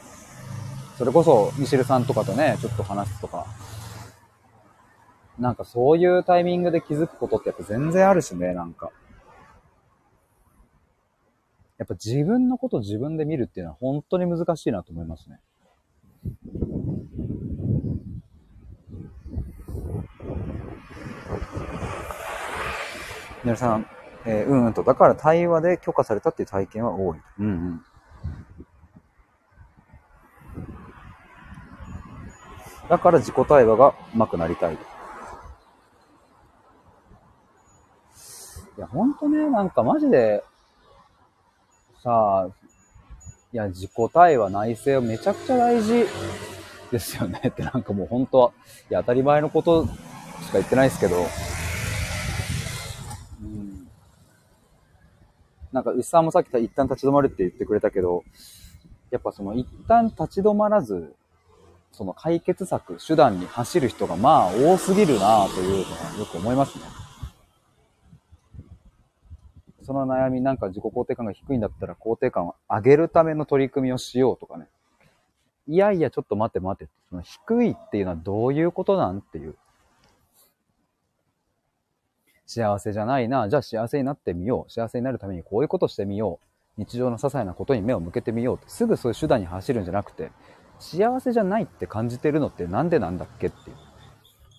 [0.97, 3.45] それこそミシルさんとかとね、ちょっと話すとか、
[5.39, 8.91] なんかそういうタイミングで気づくことってやっぱ全然あるしね、なんか。
[11.77, 15.39] やっぱ自分のこと自分で見るっていうのは本当に難しいなと思いますね。
[23.45, 23.85] 皆さん、
[24.25, 27.19] えー、うんうんと、だから対話で許可されたっていう体験は多い。
[27.39, 27.81] うんうん。
[32.89, 34.73] だから自己対話が上手くなりたい。
[34.73, 34.77] い
[38.77, 40.43] や、ほんとね、なんかマジで、
[42.03, 42.49] さあ、
[43.53, 46.05] いや、自己対話、内省めちゃくちゃ大事
[46.91, 48.51] ですよね ってなんかもう本当は、
[48.89, 49.95] いや、当たり前のことしか
[50.53, 51.17] 言ってないですけど、
[53.43, 53.87] うん。
[55.71, 58.23] なんか、牛さんもさっき一旦立ち止まるって言ってくれたけど、
[59.11, 61.15] やっぱその一旦立ち止まらず、
[61.91, 66.85] その解決策、手段に走る人がまあ多すぎるなというのはよく思いますね。
[69.81, 74.67] その悩みなんか自己肯定感が低いんだったら肯定感を上げるための取り組みをしようとかね。
[75.67, 76.91] いやいや、ちょっと待って待って。
[77.09, 79.55] その低いっていうのはどういうことなんっていう。
[82.45, 83.49] 幸せじゃないな。
[83.49, 84.71] じゃあ幸せになってみよう。
[84.71, 86.39] 幸せになるためにこういうことしてみよ
[86.77, 86.81] う。
[86.81, 88.69] 日常の些細なことに目を向けてみようって。
[88.69, 90.31] すぐそういう手段に走るんじゃなくて、
[90.79, 93.75] 幸せじゃないって感じてるのってなんでなんだっけっていう。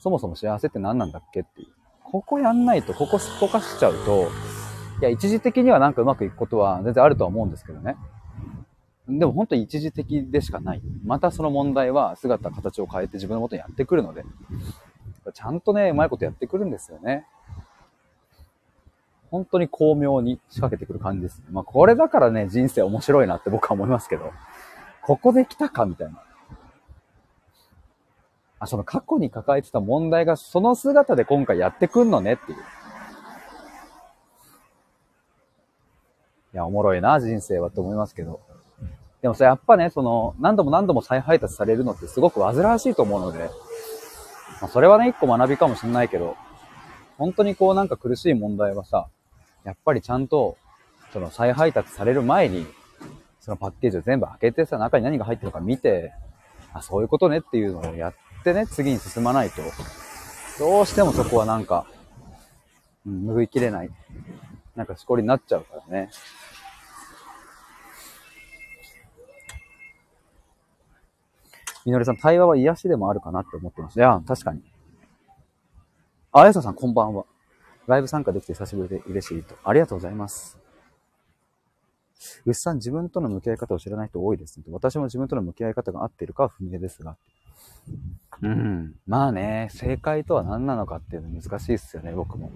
[0.01, 1.69] そもそも幸せって何なんだっけっていう。
[2.05, 4.29] ここやんないと、ここすっぽかしちゃうと、
[5.01, 7.97] いや、一時的にはなんかうまくいくことは全然あるとは思うんですけどね。
[9.09, 10.83] でも本当に一時的でしかない。
[11.05, 14.25] またその問題は姿、形を変えて自分のことにやってくるので、
[15.33, 17.27] ちゃんとね、うまいことやってくるんですよね。
[19.31, 21.43] 本当に巧妙に仕掛けてくる感じです。
[21.53, 24.33] まあこれだからね、人生面白いなって僕は思いますけど、
[25.11, 26.23] ここで来たかみたいな。
[28.61, 32.59] あ、その過去に抱えてた問題がその姿で今回やってくんのねっていう。
[32.59, 32.61] い
[36.53, 38.39] や、おもろいな、人生はと思いますけど。
[39.21, 43.51] でもさ、やっぱね、その、何度も何度も再配達されるのってすごく煩わしいと思うので、
[44.61, 46.37] まあ、それはね、一個学びかもしんないけど、
[47.19, 49.09] 本当にこうなんか苦しい問題はさ、
[49.65, 50.57] やっぱりちゃんと、
[51.13, 52.65] その再配達される前に、
[53.41, 56.13] そのパッケージを全部開けてさ、中に何が入ってるか見て、
[56.73, 59.63] あ、そういうことねっていうのをやってね、次に進まないと、
[60.59, 61.87] どうしてもそこはなんか、
[63.07, 63.91] うん、拭いきれない。
[64.77, 66.11] なんかしこりになっちゃうからね。
[71.87, 73.99] みのりさん、対話は癒しでもあるかなって思ってます。
[73.99, 74.63] いや、確かに。
[76.33, 77.25] あやささん、こんばんは。
[77.87, 79.57] ライブ参加できて久しぶりで嬉しいと。
[79.65, 80.60] ありがとうございます。
[82.45, 87.17] 牛さん、自分との向き合い方を知らない人多いです、私も自分との向き合い方が合っているかは不明ですが。
[88.43, 88.95] うん。
[89.07, 92.51] まあね、正解とは何なのかっていうの難しいですよね、僕も。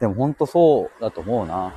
[0.00, 1.72] でも本当そうだと思うな。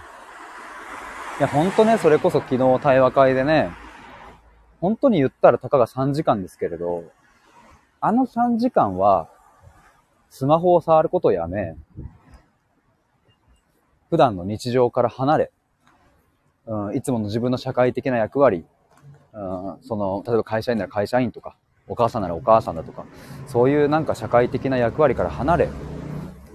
[1.40, 3.72] いや、本当ね、それこそ昨日対話会でね、
[4.82, 7.04] 本当に言ったらたかが3時間ですけれど、
[8.02, 9.30] あの3時間は、
[10.30, 11.76] スマホを触ることをやめ、
[14.10, 15.52] 普段の日常から離れ、
[16.66, 18.66] うん、いつもの自分の社会的な役割、
[19.34, 21.56] うん、その、例えば会社員なら会社員とか、
[21.88, 23.06] お母さんならお母さんだとか、
[23.48, 25.70] そういうなんか社会的な役割から離れ、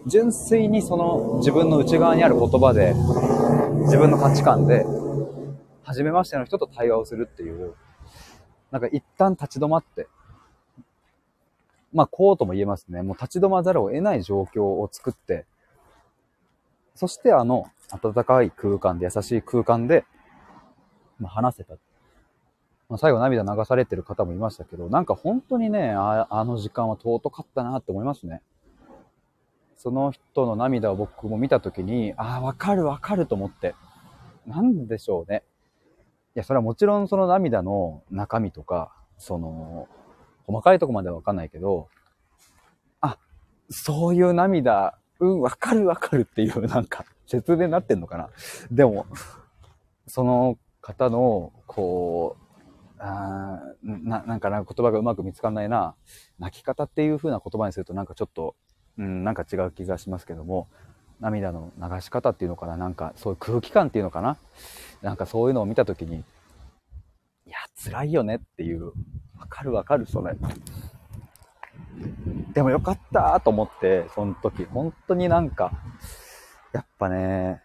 [0.06, 2.94] 純粋にその自分の内側にある言葉で、
[3.84, 4.84] 自分の価値観で、
[5.82, 7.74] 初めましての人と対話をするっていう、
[8.70, 10.08] なんか一旦立ち止まって、
[11.92, 13.02] まあこうとも言えますね。
[13.02, 15.46] もう立ち止まざるを得ない状況を作って、
[16.94, 17.66] そしてあの
[18.02, 20.04] 暖かい空間で、優しい空間で、
[21.18, 21.74] まあ、話せた。
[22.88, 28.42] まあ、最後涙流されてる方もいましたけど、なんか本当にね、ああの時間は尊かったなって思いますね。
[29.76, 33.74] その人の涙を僕も見たときに、ああ、わかるわかると思って。
[34.46, 35.42] なんでしょうね。
[36.36, 39.88] いや、それはもちろんその涙の中身とか、その、
[40.46, 41.88] 細かいとこまではわかんないけど、
[43.00, 43.18] あ、
[43.70, 48.28] そういう涙、うん、わかるわかるっていう、なんか、説明になってんのかな。
[48.70, 49.06] でも、
[50.06, 52.44] その方の、こう、
[52.98, 55.94] あな、なんかな言葉がうまく見つかんないな。
[56.38, 58.54] 泣き方っていう風な言葉にするとなんかちょっと、
[58.98, 60.68] うん、なんか違う気がしますけども、
[61.20, 64.36] 涙の流し方っていうのかななんかそういう空気感っていうのかな
[65.00, 66.16] なんかそういうのを見たときに、
[67.46, 68.86] いや、辛いよねっていう、
[69.38, 70.36] わかるわかる、それ。
[72.52, 75.72] でもよかったと思って、その時、本当になんか、
[76.72, 77.62] やっぱね、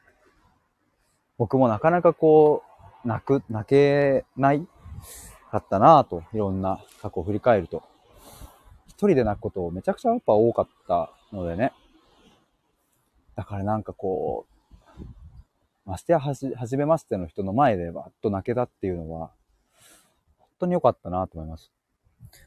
[1.38, 2.64] 僕もなかなかこ
[3.04, 4.68] う、泣く、泣けない
[5.52, 7.84] かったなぁと、いろんな過去を振り返ると。
[8.88, 11.72] 一人で泣くことめちゃくちゃやっぱ多かったのでね。
[13.36, 14.60] だからなんかこう、
[15.86, 19.32] ましてやはじ、はじめましての人の前でわっと泣けたっていうのは、
[20.38, 21.72] 本当に良かったなと思います。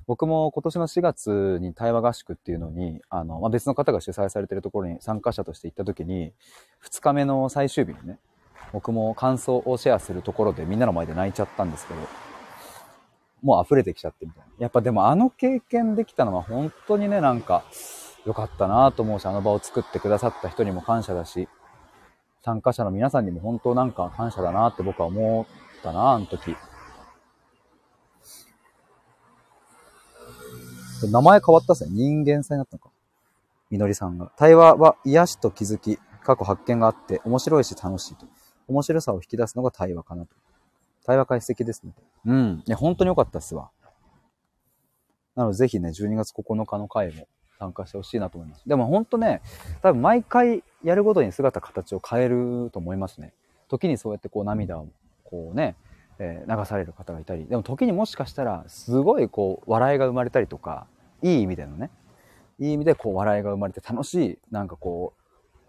[0.07, 6.33] 僕も今年の4月に対話合宿っていうのに、あの、まあ、別の方が主催されてるところに参加者として行った時に、
[6.85, 8.19] 2日目の最終日にね、
[8.73, 12.01] 僕も感想をシェアするところでみんなの前で泣いちゃったんですけど、
[13.43, 14.49] もう溢れてきちゃってみたいな。
[14.59, 17.65] やっぱでもあの経験できたのは本当にね、なんか
[18.25, 21.49] 良かったなと思うし、あの場を作ってくださった人にも感謝だし、
[22.45, 25.47] 参加者の皆さんにも本当なんか感謝だなって僕は思
[25.79, 26.57] ったな、あの時。
[31.11, 31.91] 名前変わったっすね。
[31.93, 32.91] 人間性になったのか。
[33.71, 34.33] みのりさんが。
[34.37, 38.27] 対話は癒しと気づき、過去発見があって面白いし楽しいと。
[38.69, 40.35] 面白さを引き出すのが対話かなと。
[41.05, 41.93] 対話解析ですね。
[42.27, 42.63] うん。
[42.67, 43.71] いや、本当に良かったっすわ。
[45.35, 47.27] なので、ぜひね、12月9日の回も
[47.59, 48.69] 参加してほしいなと思います。
[48.69, 49.41] でも本当ね、
[49.83, 53.33] 多分毎回やるごとに姿、形を変えると思いますね。
[53.69, 54.89] 時にそうやってこう涙を
[55.25, 55.77] こうね、
[56.23, 60.87] え、流される方がいたり、でも時にもしかしたら、すごいこう、笑いが生まれたりとか、
[61.23, 61.91] いい意味でのね、
[62.59, 65.15] いい意味でこう、笑いが生まれて楽しい、なんかこ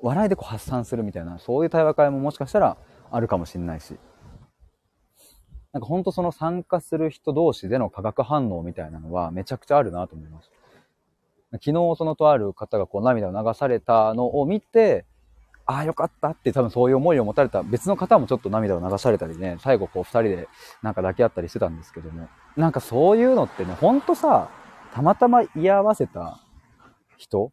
[0.02, 2.78] う、笑いでこう発散するみたいな、そういう対話会ももしかしたら
[3.12, 3.98] あるかもしれないし、
[5.72, 10.52] なんかほんとその参加する人同士での化学反応みたいなのはめちゃくちゃあるなと思います。
[11.54, 15.06] 昨日そのとある方がこう涙を流されたのを見て、
[15.66, 20.48] ああよかったって多分そういう思いを持たれた別の方もちょっと涙を流されたりね、最後こう二人で
[20.82, 24.50] なんか抱き合ったりしてたんですけども、なんかそういうのってね、ほんとさ、
[24.94, 26.42] たまたま居合わせた
[27.18, 27.52] 人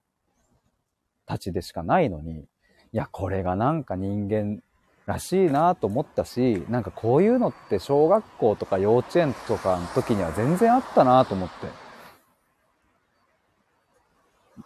[1.26, 2.46] たちでしかないのに、い
[2.92, 4.60] や、これがなんか人間
[5.06, 11.54] らしいなと思ったし、なんかこういうのって小学校とか幼稚園とかの時には全然あったなと思って。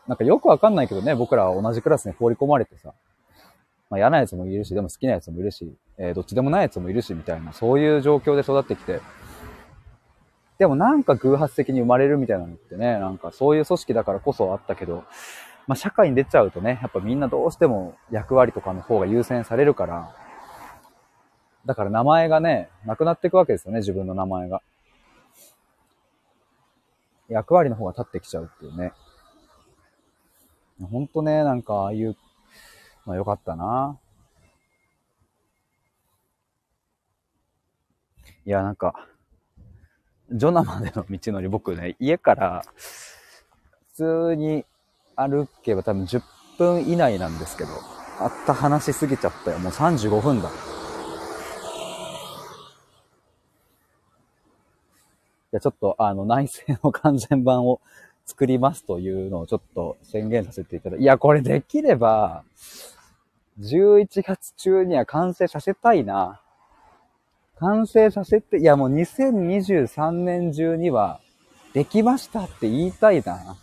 [0.09, 2.95] なんかよくわかんないけどね、僕らは同じクラスに放り込まれてさ、
[3.91, 9.01] まあ嫌なやつもいるし、でも好きなやつもいるし、えー、どっちでもないやつもいるし、みたいな、そういう状況で育ってきて、
[10.59, 15.05] でもなんか偶発的に生まれるみたいなのってね、なんかそういう組織だからこそあったけど、
[15.67, 20.15] まあ社会に出ちゃうとね、やっぱみんなどうしても役割とかの方が優先されるから、
[21.67, 24.61] だから名前がね、なくなっていくわけですよね、自分の名前が。
[27.29, 28.93] 役割の方が立ってきちゃうっていうね。
[30.83, 32.17] ほんとね、なんかああいう、
[33.07, 33.99] まあよかったな。
[38.47, 39.09] いや、なんか、
[40.31, 42.65] ジョナまでの道のり、僕ね、家から
[43.95, 44.65] 普通に
[45.17, 46.23] 歩けば多分10
[46.59, 47.71] 分以内なんですけど、
[48.21, 49.59] あった話しすぎちゃったよ。
[49.59, 50.49] もう35分だ。
[50.49, 50.53] い
[55.53, 57.81] や、ちょっと、あの、内政の完全版を
[58.27, 62.45] 作りますというのをちょっと宣言させていただいて、いや、これできれば、
[63.61, 66.41] 11月中には完成させたいな。
[67.59, 71.21] 完成させて、いやもう2023年中には
[71.73, 73.57] できましたって言いたいな。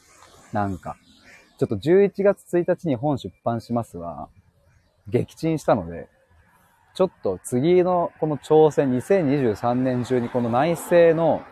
[0.54, 0.96] なんか。
[1.58, 4.30] ちょっと11月1日に本出版しますわ。
[5.08, 6.10] 撃沈したので、
[6.96, 11.44] ちょっと次のこの挑戦、2023年中にこの内政の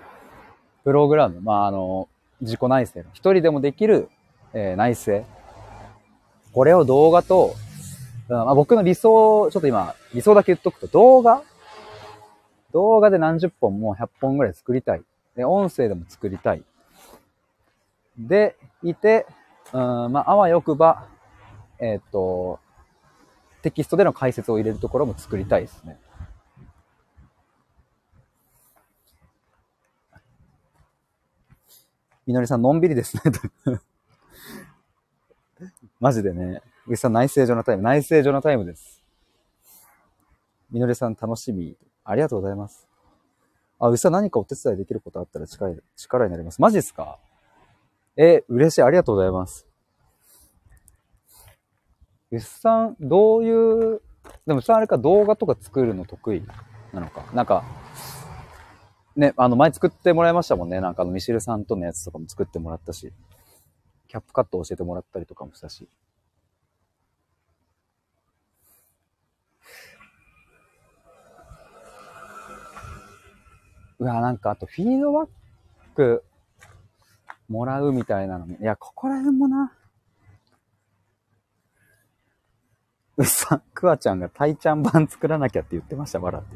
[0.83, 2.09] プログラム、まあ、あの、
[2.41, 4.09] 自己内政の一人でもできる、
[4.53, 5.27] えー、内政。
[6.53, 7.53] これを動画と、
[8.29, 11.41] うんまあ、僕の理想、ちょっと今、理想だけ言っとくと、動画？
[12.71, 15.01] 動画で何十本も100本ぐらい作りたい。
[15.35, 16.63] で、音声でも作りたい。
[18.19, 19.25] で、いて、
[19.73, 21.07] うん、まあ、あわよくば、
[21.79, 22.59] えっ、と、
[23.63, 25.97] テキストでの解説を入れるところも作りたいですね。
[32.27, 33.23] みのりさん、のんびりですね。
[35.99, 36.61] マジでね。
[36.91, 37.83] うさん、内政上のタイム。
[37.83, 39.03] 内政上のタイムです。
[40.71, 41.77] みのりさん、楽しみ。
[42.03, 42.87] ありがとうございます。
[43.77, 46.59] あ、うさん何かお手伝いできることあったら力力になります。
[46.59, 47.19] マジっすか？
[48.17, 48.81] え、嬉しい。
[48.81, 49.67] ありがとうございます。
[52.31, 54.01] うさん、どういう、
[54.47, 56.43] でもさ、あれか動画とか作るの得意
[56.91, 57.23] なのか？
[57.35, 57.63] なんか、
[59.15, 60.81] ね、あの、前作ってもらいましたもんね。
[60.81, 63.13] なんかあの、ミシルさんとのやつとかも作ってもらったし、
[64.07, 65.87] キャップカット教えてもらったりとかもしたし。
[73.99, 75.27] うわ、なんかあとフィードバッ
[75.95, 76.23] ク
[77.49, 79.73] もらうみたいなのいや、ここら辺もな。
[83.17, 86.55] うっさ、クワちゃんがタイちゃん版作らなきゃって言ってました、笑って。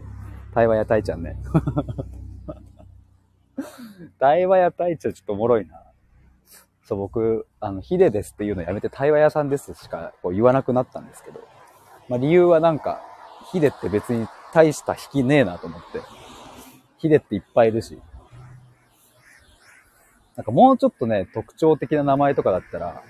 [0.53, 1.37] 対話やタイちゃんね。
[4.19, 5.81] 対話やタイちゃんちょっとおもろいな。
[6.85, 11.41] そう、僕、あの、ヒデですっていうのやめて対話屋さんですしかこう言わなくなったんですけど。
[12.07, 13.01] まあ理由はなんか、
[13.51, 16.22] ヒデって別に大した引きねえなと思って。
[17.03, 17.99] ヒデっていっぱいいるし。
[20.37, 23.03] なんかもうちょっとね、特徴的な名前とかだったら、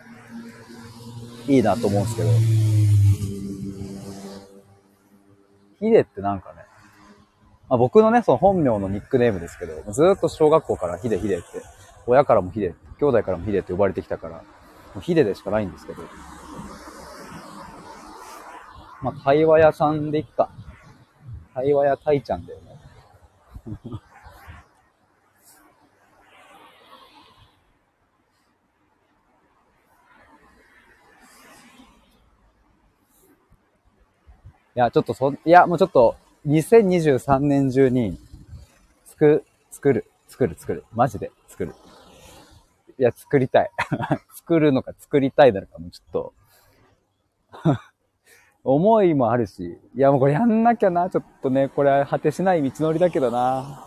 [1.48, 2.30] いいなと思うんですけど。
[5.80, 6.64] ヒデってなんかね、
[7.70, 11.46] まあ、僕のね、その本名のニックネームですけど、ずっと小学校からヒデヒデって、
[12.08, 14.44] 親からもヒデ、兄弟からもヒデって呼ばれてきたから、も
[14.98, 16.02] うヒデでしかないんですけど。
[19.04, 20.50] まあ、会話屋さんでいっか。
[21.54, 22.63] 会話屋タイちゃんだよね。
[34.76, 36.16] いや、ちょっとそ、いや、もうちょっと、
[36.48, 38.18] 2023年中に、
[39.06, 40.84] つく、作る、作る、作る。
[40.94, 41.76] マジで、作る。
[42.98, 43.72] いや、作りたい。
[44.36, 46.34] 作るのか作りたいなのかもうちょっと
[48.64, 53.86] 思いもあるし、いやもうこれやんなきゃな、ちょっとね、これ果てしない道のりだけどな。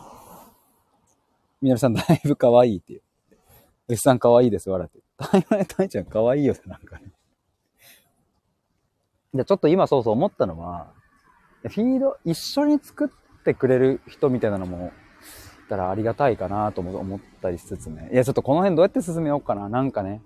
[1.62, 3.02] みなりさんだいぶ可愛いっていう。
[3.88, 5.00] 牛さん可愛いです、笑って。
[5.18, 7.12] 大イたいちゃん可愛いよって、なんかね。
[9.34, 10.92] じゃちょっと今そうそう思ったのは、
[11.62, 14.92] フィード一緒に作ってくれる人みたいなのも、
[15.68, 18.08] たらありがたいかなと思ったりしつつね。
[18.12, 19.68] いや、ちょっとこの辺どうやって進めようかな。
[19.68, 20.22] なんかね、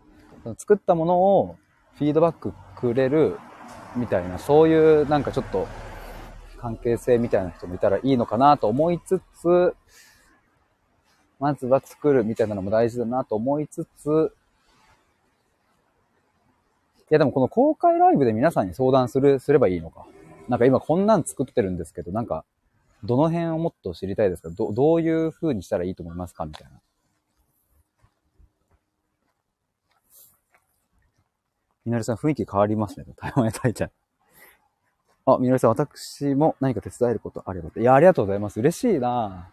[0.58, 1.56] 作ったものを
[1.94, 3.38] フィードバックくれる
[3.96, 5.66] みたいな、そういうなんかちょっと
[6.58, 9.74] 関係性みたいな人もいたらいいのかなと思いつつ、
[11.38, 14.32] まずは作るみたいなのも大事だなと思いつつ、
[17.10, 20.06] いやでもこの公開ライブで皆さんに相談する、すればいいのか。
[20.48, 22.44] なんか今こんなん作ってるんですけど、なんか、
[23.02, 24.50] どの辺をもっと知りたいですか？
[24.50, 26.44] ど、どういう風にしたらいいと思いますか？
[26.44, 26.72] みたいな。
[31.84, 33.06] みのりさん雰囲気変わりますね。
[33.16, 33.90] 台湾へたいちゃん。
[35.26, 38.60] あ、みのりさん、私も何か手伝えることあればいや、ありがとうございます。
[38.60, 39.50] 嬉しいな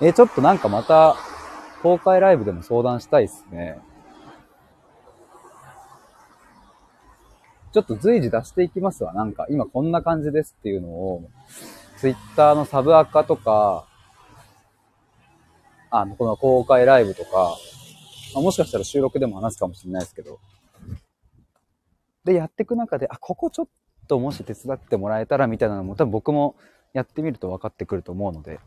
[0.00, 1.16] え、ちょっとなんかまた、
[1.82, 3.78] 公開ライブでも相談したいっすね。
[7.72, 9.12] ちょっと随時出していきますわ。
[9.12, 11.30] なんか、今こんな感じですっていうのを、
[11.98, 13.86] ツイッターのサブアカとか、
[15.90, 17.56] あの、この公開ライブとか、
[18.34, 20.38] まあ、もしかしたら収録でも話すかもしれないですけど、
[22.24, 23.68] で、やっていく中で、あ、ここちょっ
[24.06, 26.56] ともし手伝ってもらえたらみたいなのも多分僕も
[26.92, 28.60] やってみると分かってくると思うので、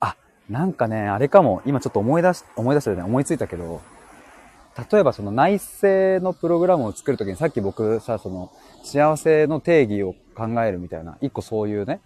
[0.00, 0.16] あ、
[0.48, 3.80] なんかね、あれかも、今ちょっと思い出し、思い出したよね、思いついたけど、
[4.90, 12.00] 例えばその内政のプログラムを作るときにさっき僕さ、その幸せの定義を考えるみたいな、一個そういうね、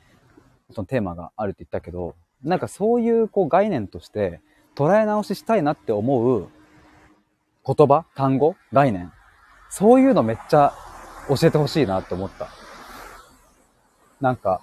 [0.71, 4.41] そのテーマがあるって言ったけど、なんかそういうこう概念として
[4.75, 6.49] 捉え直ししたいなって思う
[7.67, 9.13] 言葉単語概念
[9.71, 10.73] そういうのめっちゃ
[11.29, 12.49] 教えてほしいなって思った。
[14.21, 14.63] なんか、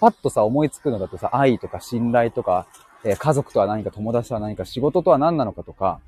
[0.00, 2.66] パッとさ思いつくのだとさ、愛とか信頼とか、
[3.04, 6.00] えー、家族とは何か友達とは何か仕事とは何なのかとか、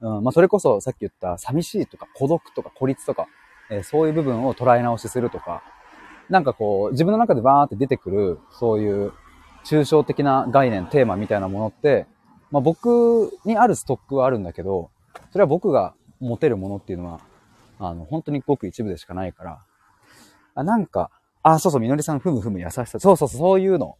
[0.00, 3.26] うん、まあそれこそさっき言った寂しいとか孤独とか孤立とか、
[3.70, 5.62] えー、そういう部分を捉え直しするとか、
[6.30, 9.12] なんかこう自分の中でバーって出てくる、そういう
[9.64, 12.06] 抽象的な概念、テーマみたいなものって、
[12.50, 14.90] まあ僕にあるストックはあるんだけど、
[15.32, 17.20] それは僕が持てるものっていうのは、
[17.78, 19.62] あの、本当にごく一部でしかないから、
[20.54, 21.10] あ、なんか、
[21.42, 22.86] あ、そうそう、みのりさん、ふむふむ優しさ。
[22.86, 23.96] そうそうそう、そういうの。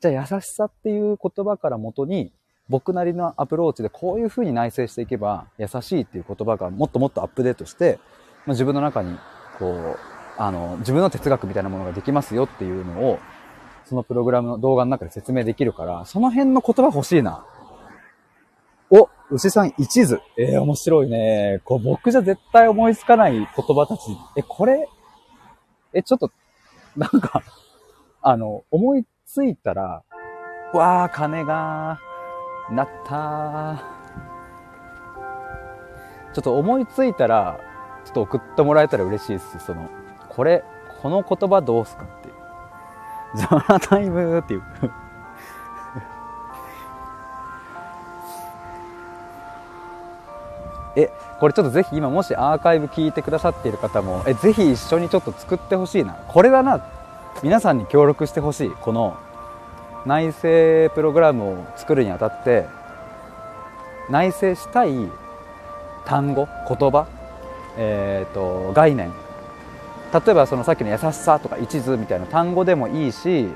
[0.00, 2.32] じゃあ優しさっていう言葉から元に、
[2.68, 7.98] 僕なりのアプローチでこういう風に内省していけば、優しいっていう言葉がもっともっとアップデートして、
[8.46, 9.18] まあ、自分の中に、
[9.58, 9.98] こう、
[10.40, 13.18] あの、自分の哲学みたいなものができますよっていうのを、
[13.84, 17.44] そのプログラムの動画の中で説明できるから、その辺の言葉欲しいな。
[18.88, 20.22] お、牛さん一途。
[20.38, 21.60] えー、面白いね。
[21.62, 24.00] こう僕じゃ絶対思いつかない言葉たち。
[24.34, 24.88] え、これ、
[25.92, 26.30] え、ちょっと、
[26.96, 27.42] なんか、
[28.22, 30.02] あの、思いついたら、
[30.72, 32.00] わー、金が、
[32.70, 33.76] なったー。
[36.32, 37.60] ちょっと思いついたら、
[38.06, 39.58] ちょっと送ってもらえたら嬉しいです。
[39.58, 39.99] その、
[40.30, 40.64] これ、
[41.02, 42.34] この言葉どうすかっていう。
[43.34, 44.62] ザラタイムっていう
[50.96, 56.14] え、これちょっとぜひ今もしアーカイブ聞いてくださっている方も、え、ぜひ一緒にちょっと作ってほしいな。
[56.28, 56.80] これだな。
[57.42, 58.70] 皆さんに協力してほしい。
[58.70, 59.16] この
[60.06, 62.66] 内政プログラムを作るにあたって、
[64.08, 65.10] 内政したい
[66.04, 67.06] 単語、言葉、
[67.76, 69.12] えっ、ー、と、概念。
[70.12, 73.48] 例えばそのさっきの優しさとか一途みたいな単語でもいいし、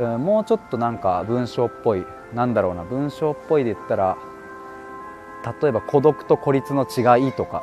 [0.00, 2.04] うん、もうちょっとなんか文章っぽい、
[2.34, 4.16] なんだろうな、文章っぽいで言ったら、
[5.62, 7.62] 例えば孤独と孤立の違いとか。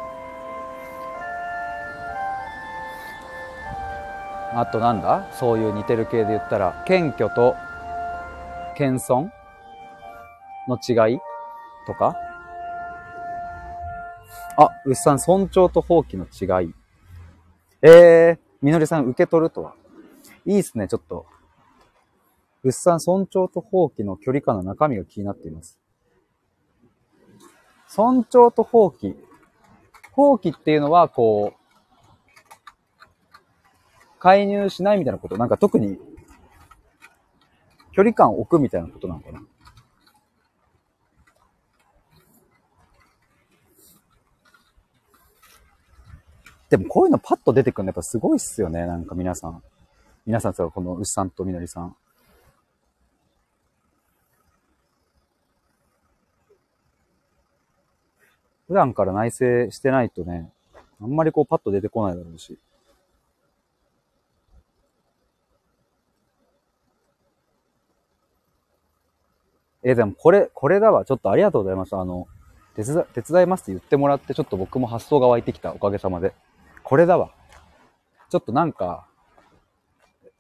[4.53, 5.28] あとなんだ？
[5.34, 7.55] そういう似てる系で言ったら謙虚と
[8.78, 9.30] 謙遜
[10.70, 11.20] の違い
[11.86, 12.16] とか。
[14.57, 16.74] あ、うっさん尊重と放棄の違い。
[17.88, 19.75] えー、みのりさん受け取るとは？
[20.43, 21.27] いいっすね、ちょっと。
[22.63, 25.77] うっさん尊重と放棄の距離感の中身が気になっています。
[27.88, 29.15] 尊重と放棄。
[30.13, 31.59] 放棄っていうのは、こう、
[34.17, 35.38] 介入しないみたいなこと？
[35.38, 35.99] なんか特に、
[37.91, 39.43] 距離感を置くみたいなことなのかな？
[46.70, 48.86] でもこういうのパッと出てくるのやっぱすごいっすよね。
[48.86, 49.61] なんか皆さん。
[50.26, 51.95] 皆さん、この牛さんとみのりさん。
[58.68, 60.51] 普段から内省してないとね、
[60.99, 62.57] あんまりこうパッと出てこないだろうし。
[69.84, 71.05] え、でもこれ、これだわ。
[71.05, 71.95] ちょっとありがとうございます。
[71.95, 72.28] あの、
[72.76, 75.72] 手伝、手伝いますって言ってもらって、ちょっと僕も発想が湧いてきた。
[75.74, 76.34] おかげさまで。
[76.86, 77.31] これだわ。
[78.29, 79.07] ちょっとなんか、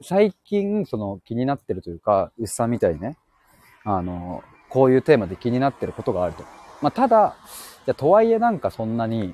[0.01, 3.17] 最近、その気になってるというか、牛さんみたいにね、
[3.83, 6.43] あの、こういうテーマで気になってることがあると。
[6.83, 7.35] まあ、ただ、
[7.85, 9.33] じゃとはいえなんかそんなに、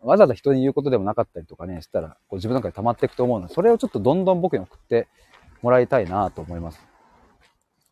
[0.00, 5.08] わざわざ人に言うことでもなかったりとかね、したら、こう自分の中で溜まっていくと思うので、それをちょっとどんどん僕に送って
[5.60, 6.80] もらいたいなと思います。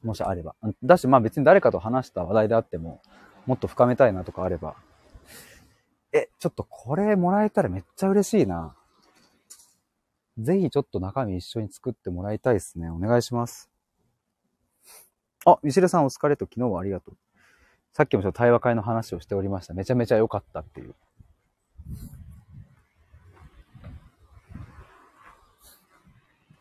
[0.04, 0.54] もしあれば。
[0.84, 3.02] だし、まあ別に誰かと話した話題であっても、
[3.46, 4.76] もっと深めたいなとかあれば、
[6.12, 8.76] え、ちょっとこれもらえたらめっちゃ嬉しいな。
[10.38, 12.90] ぜひちょっと中身一緒に作ってもらいたいですね。
[12.90, 13.70] お願いします。
[15.44, 17.16] あ、ミシルさんお疲れと昨日はありがとう。
[17.92, 19.74] さっきもちょっと対話会の話をしておりました。
[19.74, 20.94] めちゃめちゃ良かったっていう。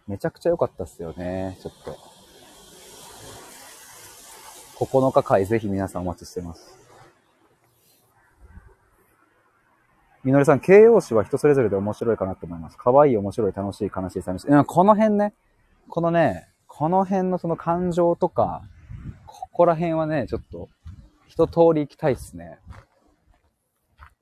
[0.07, 1.57] めちゃくちゃ良かったっすよね。
[1.61, 2.19] ちょっと。
[4.85, 6.88] 9日会ぜひ皆さんお待ちしてます。
[10.29, 12.77] みのりさん、形容詞は人それぞれで面白いかなと思います。
[12.77, 14.47] 可愛い、面白い、楽しい、悲しい、寂しい。
[14.67, 15.33] この辺ね、
[15.87, 18.61] このね、この辺のその感情とか、
[19.25, 20.69] ここら辺はね、ちょっと
[21.25, 22.59] 一通り行きたいっすね。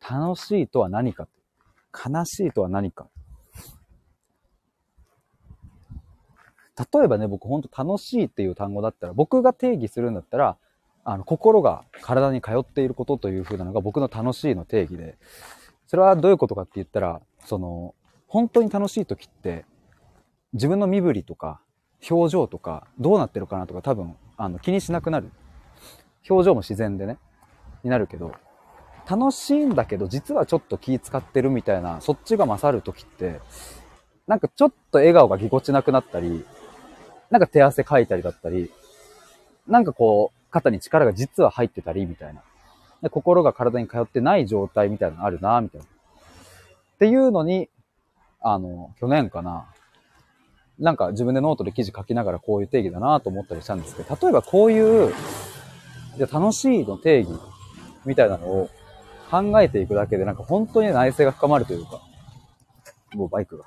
[0.10, 1.28] 楽しいとは何か。
[1.92, 3.10] 悲しいとは何か。
[6.94, 10.56] 例えばね、僕ほんと楽しいっていう単語だったら、僕が定義するんだったら、
[11.04, 15.18] あの、心が体に通っていることという風なのが僕の楽しいの定義で、
[15.88, 17.96] それはどういうことかって言ったら、その、
[18.28, 19.66] 本当に楽しい時って、
[20.54, 21.62] 自分の身振りとか、
[22.10, 25.32] 表情とか、どうなってるかなとか多分、あの、気にしなくなる。
[26.30, 27.18] 表情も自然でね、
[27.84, 28.34] になるけど、
[29.10, 33.40] 楽しいんだけど、実はちょっと気使ってるみたいな、そっちが勝る時って、
[34.28, 36.46] なんかちょっと笑顔がぎこちなくなったり、
[37.30, 38.70] なんか手汗かいたりだったり、
[39.68, 42.42] なんかこう、肩に力が実は入ってたり、みたいな。
[43.02, 45.86] で心が体に通ってない状態みたいなのあるな、みたいな。
[45.86, 45.90] っ
[47.00, 47.70] ていうのに、
[48.42, 49.68] あの、去年かな。
[50.80, 55.14] なんか自分でノートで記事書きながらこういう定義だなと思ったりしたんですけど、例えばこういう、
[56.18, 57.30] じゃ楽しいの定義
[58.06, 58.70] みたいなのを
[59.30, 62.02] 考えていくだけでなんか本当に内省が深まるというか、
[63.14, 63.66] もうバイクが。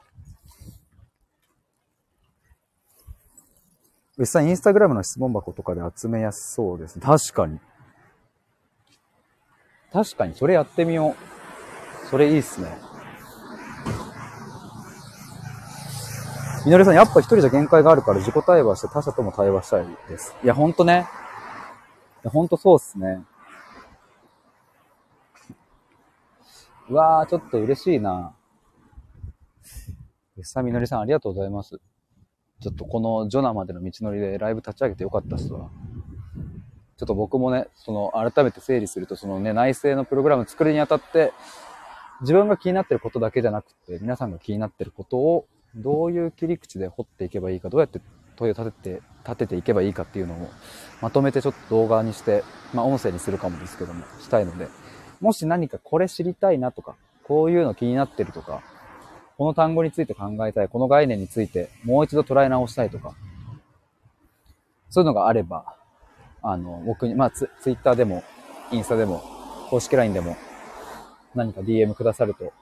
[4.19, 7.03] 実際インスタグラムの質問箱とかで集めやすそうですね。
[7.05, 7.59] 確かに。
[9.93, 11.17] 確かに、それやってみよ
[12.05, 12.07] う。
[12.09, 12.69] それいいっすね。
[16.65, 20.37] みのりさん、やっぱ一人じゃ限界があるから自己対話して他者とも対話したいです。
[20.45, 21.07] いや、ほんとね。
[22.23, 23.25] いや、ほんとそうっすね。
[26.91, 28.35] うわー、ちょっと嬉しいな。
[30.37, 31.81] うっさみのりさん、ありがとうございます。
[32.61, 35.71] ちょっとこのジョナまでの道のりでライブ立ち上げてよかったっすわ。
[37.01, 41.33] ちょっと僕もね、その改めて整理すると、そのね、内政のプログラム作るにあたって、
[42.21, 48.03] 自分が気になってることだけじゃなくて、皆さんが気になってることを、どういう切り口で掘っていけばいいか、どうやって
[48.37, 50.51] 問いを立てて、立てていけばいいかっていうのを、
[51.01, 52.45] まとめてちょっと動画にして、
[52.75, 54.69] まあ音声にするかもですけども、したいので、
[55.23, 58.61] もし何かこれ知りたいなとか、こういうの気になってるとか、
[59.39, 63.15] この単語について考えたい、この概念についてもう一度捉え直したいとか、
[64.91, 65.80] そういうのがあれば、
[66.43, 68.25] あの、僕に、まあツ、ツイッターでも、
[68.71, 69.23] インスタでも、
[69.69, 70.37] 公式 LINE でも、
[71.35, 72.53] 何か DM くださると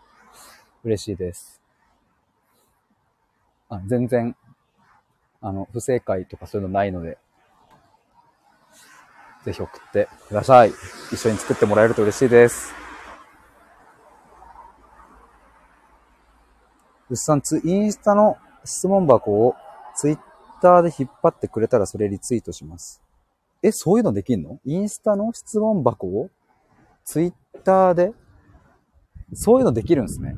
[0.85, 1.61] 嬉しいです。
[3.69, 4.37] あ全然、
[5.41, 7.19] あの、不正解とかそういうのないので、
[9.45, 10.73] ぜひ送ってください。
[11.13, 12.75] 一緒に作ってもらえると嬉しいです。
[17.11, 19.55] うっさん、つ、インスタの質問箱を
[19.95, 20.19] ツイッ
[20.61, 23.01] ターで引っ張ってくれたらそれリツイートします。
[23.63, 24.61] え、そういうのできんの？
[24.65, 26.31] インスタの質問箱を
[27.05, 27.33] ツイッ
[27.65, 28.13] ターで
[29.35, 30.37] そういうのできるんですね。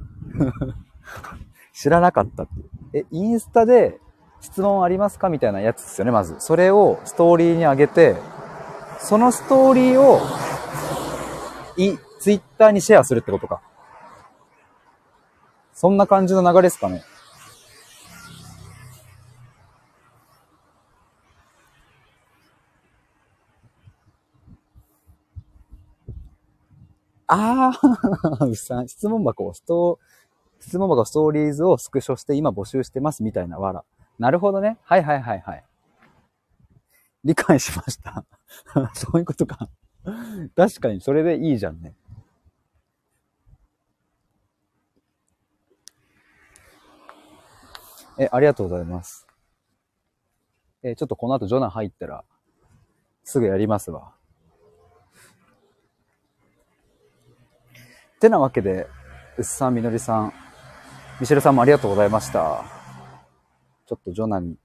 [1.75, 3.05] 知らなかったっていう。
[3.05, 4.01] え、インスタで
[4.41, 5.29] 質問ありますか？
[5.29, 6.37] みたいなやつですよね、まず。
[6.39, 8.16] それをストーリーに上げて、
[8.99, 10.18] そのストーリーを、
[11.77, 13.61] い、ツイッターにシェアするってことか。
[15.75, 17.03] そんな感じの流れですかね？
[27.33, 27.70] あ
[28.41, 30.01] あ、うさん、質問箱をスト
[30.61, 33.85] 質問箱ストーリーズをスクショして今募集してますみたいなわら。
[34.18, 34.78] なるほどね。
[34.83, 35.64] はいはいはいはい。
[37.24, 38.24] 理解しました。
[38.95, 39.68] そういうことか。
[40.57, 41.95] 確かにそれでいいじゃんね。
[48.18, 49.26] え、ありがとうございます。
[50.83, 52.24] え、ちょっとこの後ジョナ入ったら、
[53.22, 54.14] すぐやりますわ。
[58.21, 58.87] ってなわけで、
[59.39, 60.35] うっさん、みのりさん、
[61.21, 62.66] ミシェルさんもありがとうございました。
[63.87, 64.59] ちょっとジョナに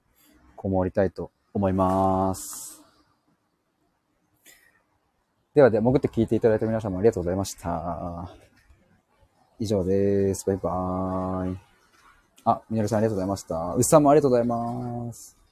[0.56, 2.84] こもりたいと思います。
[5.54, 8.30] ではでは、潜って聞いていただいた皆さんもありがとうございました。
[9.58, 10.44] 以上です。
[10.44, 11.58] バイバーイ。
[12.44, 13.56] あ、みのりさんありがとうございました。
[13.74, 15.45] うっさんもありがとうございます。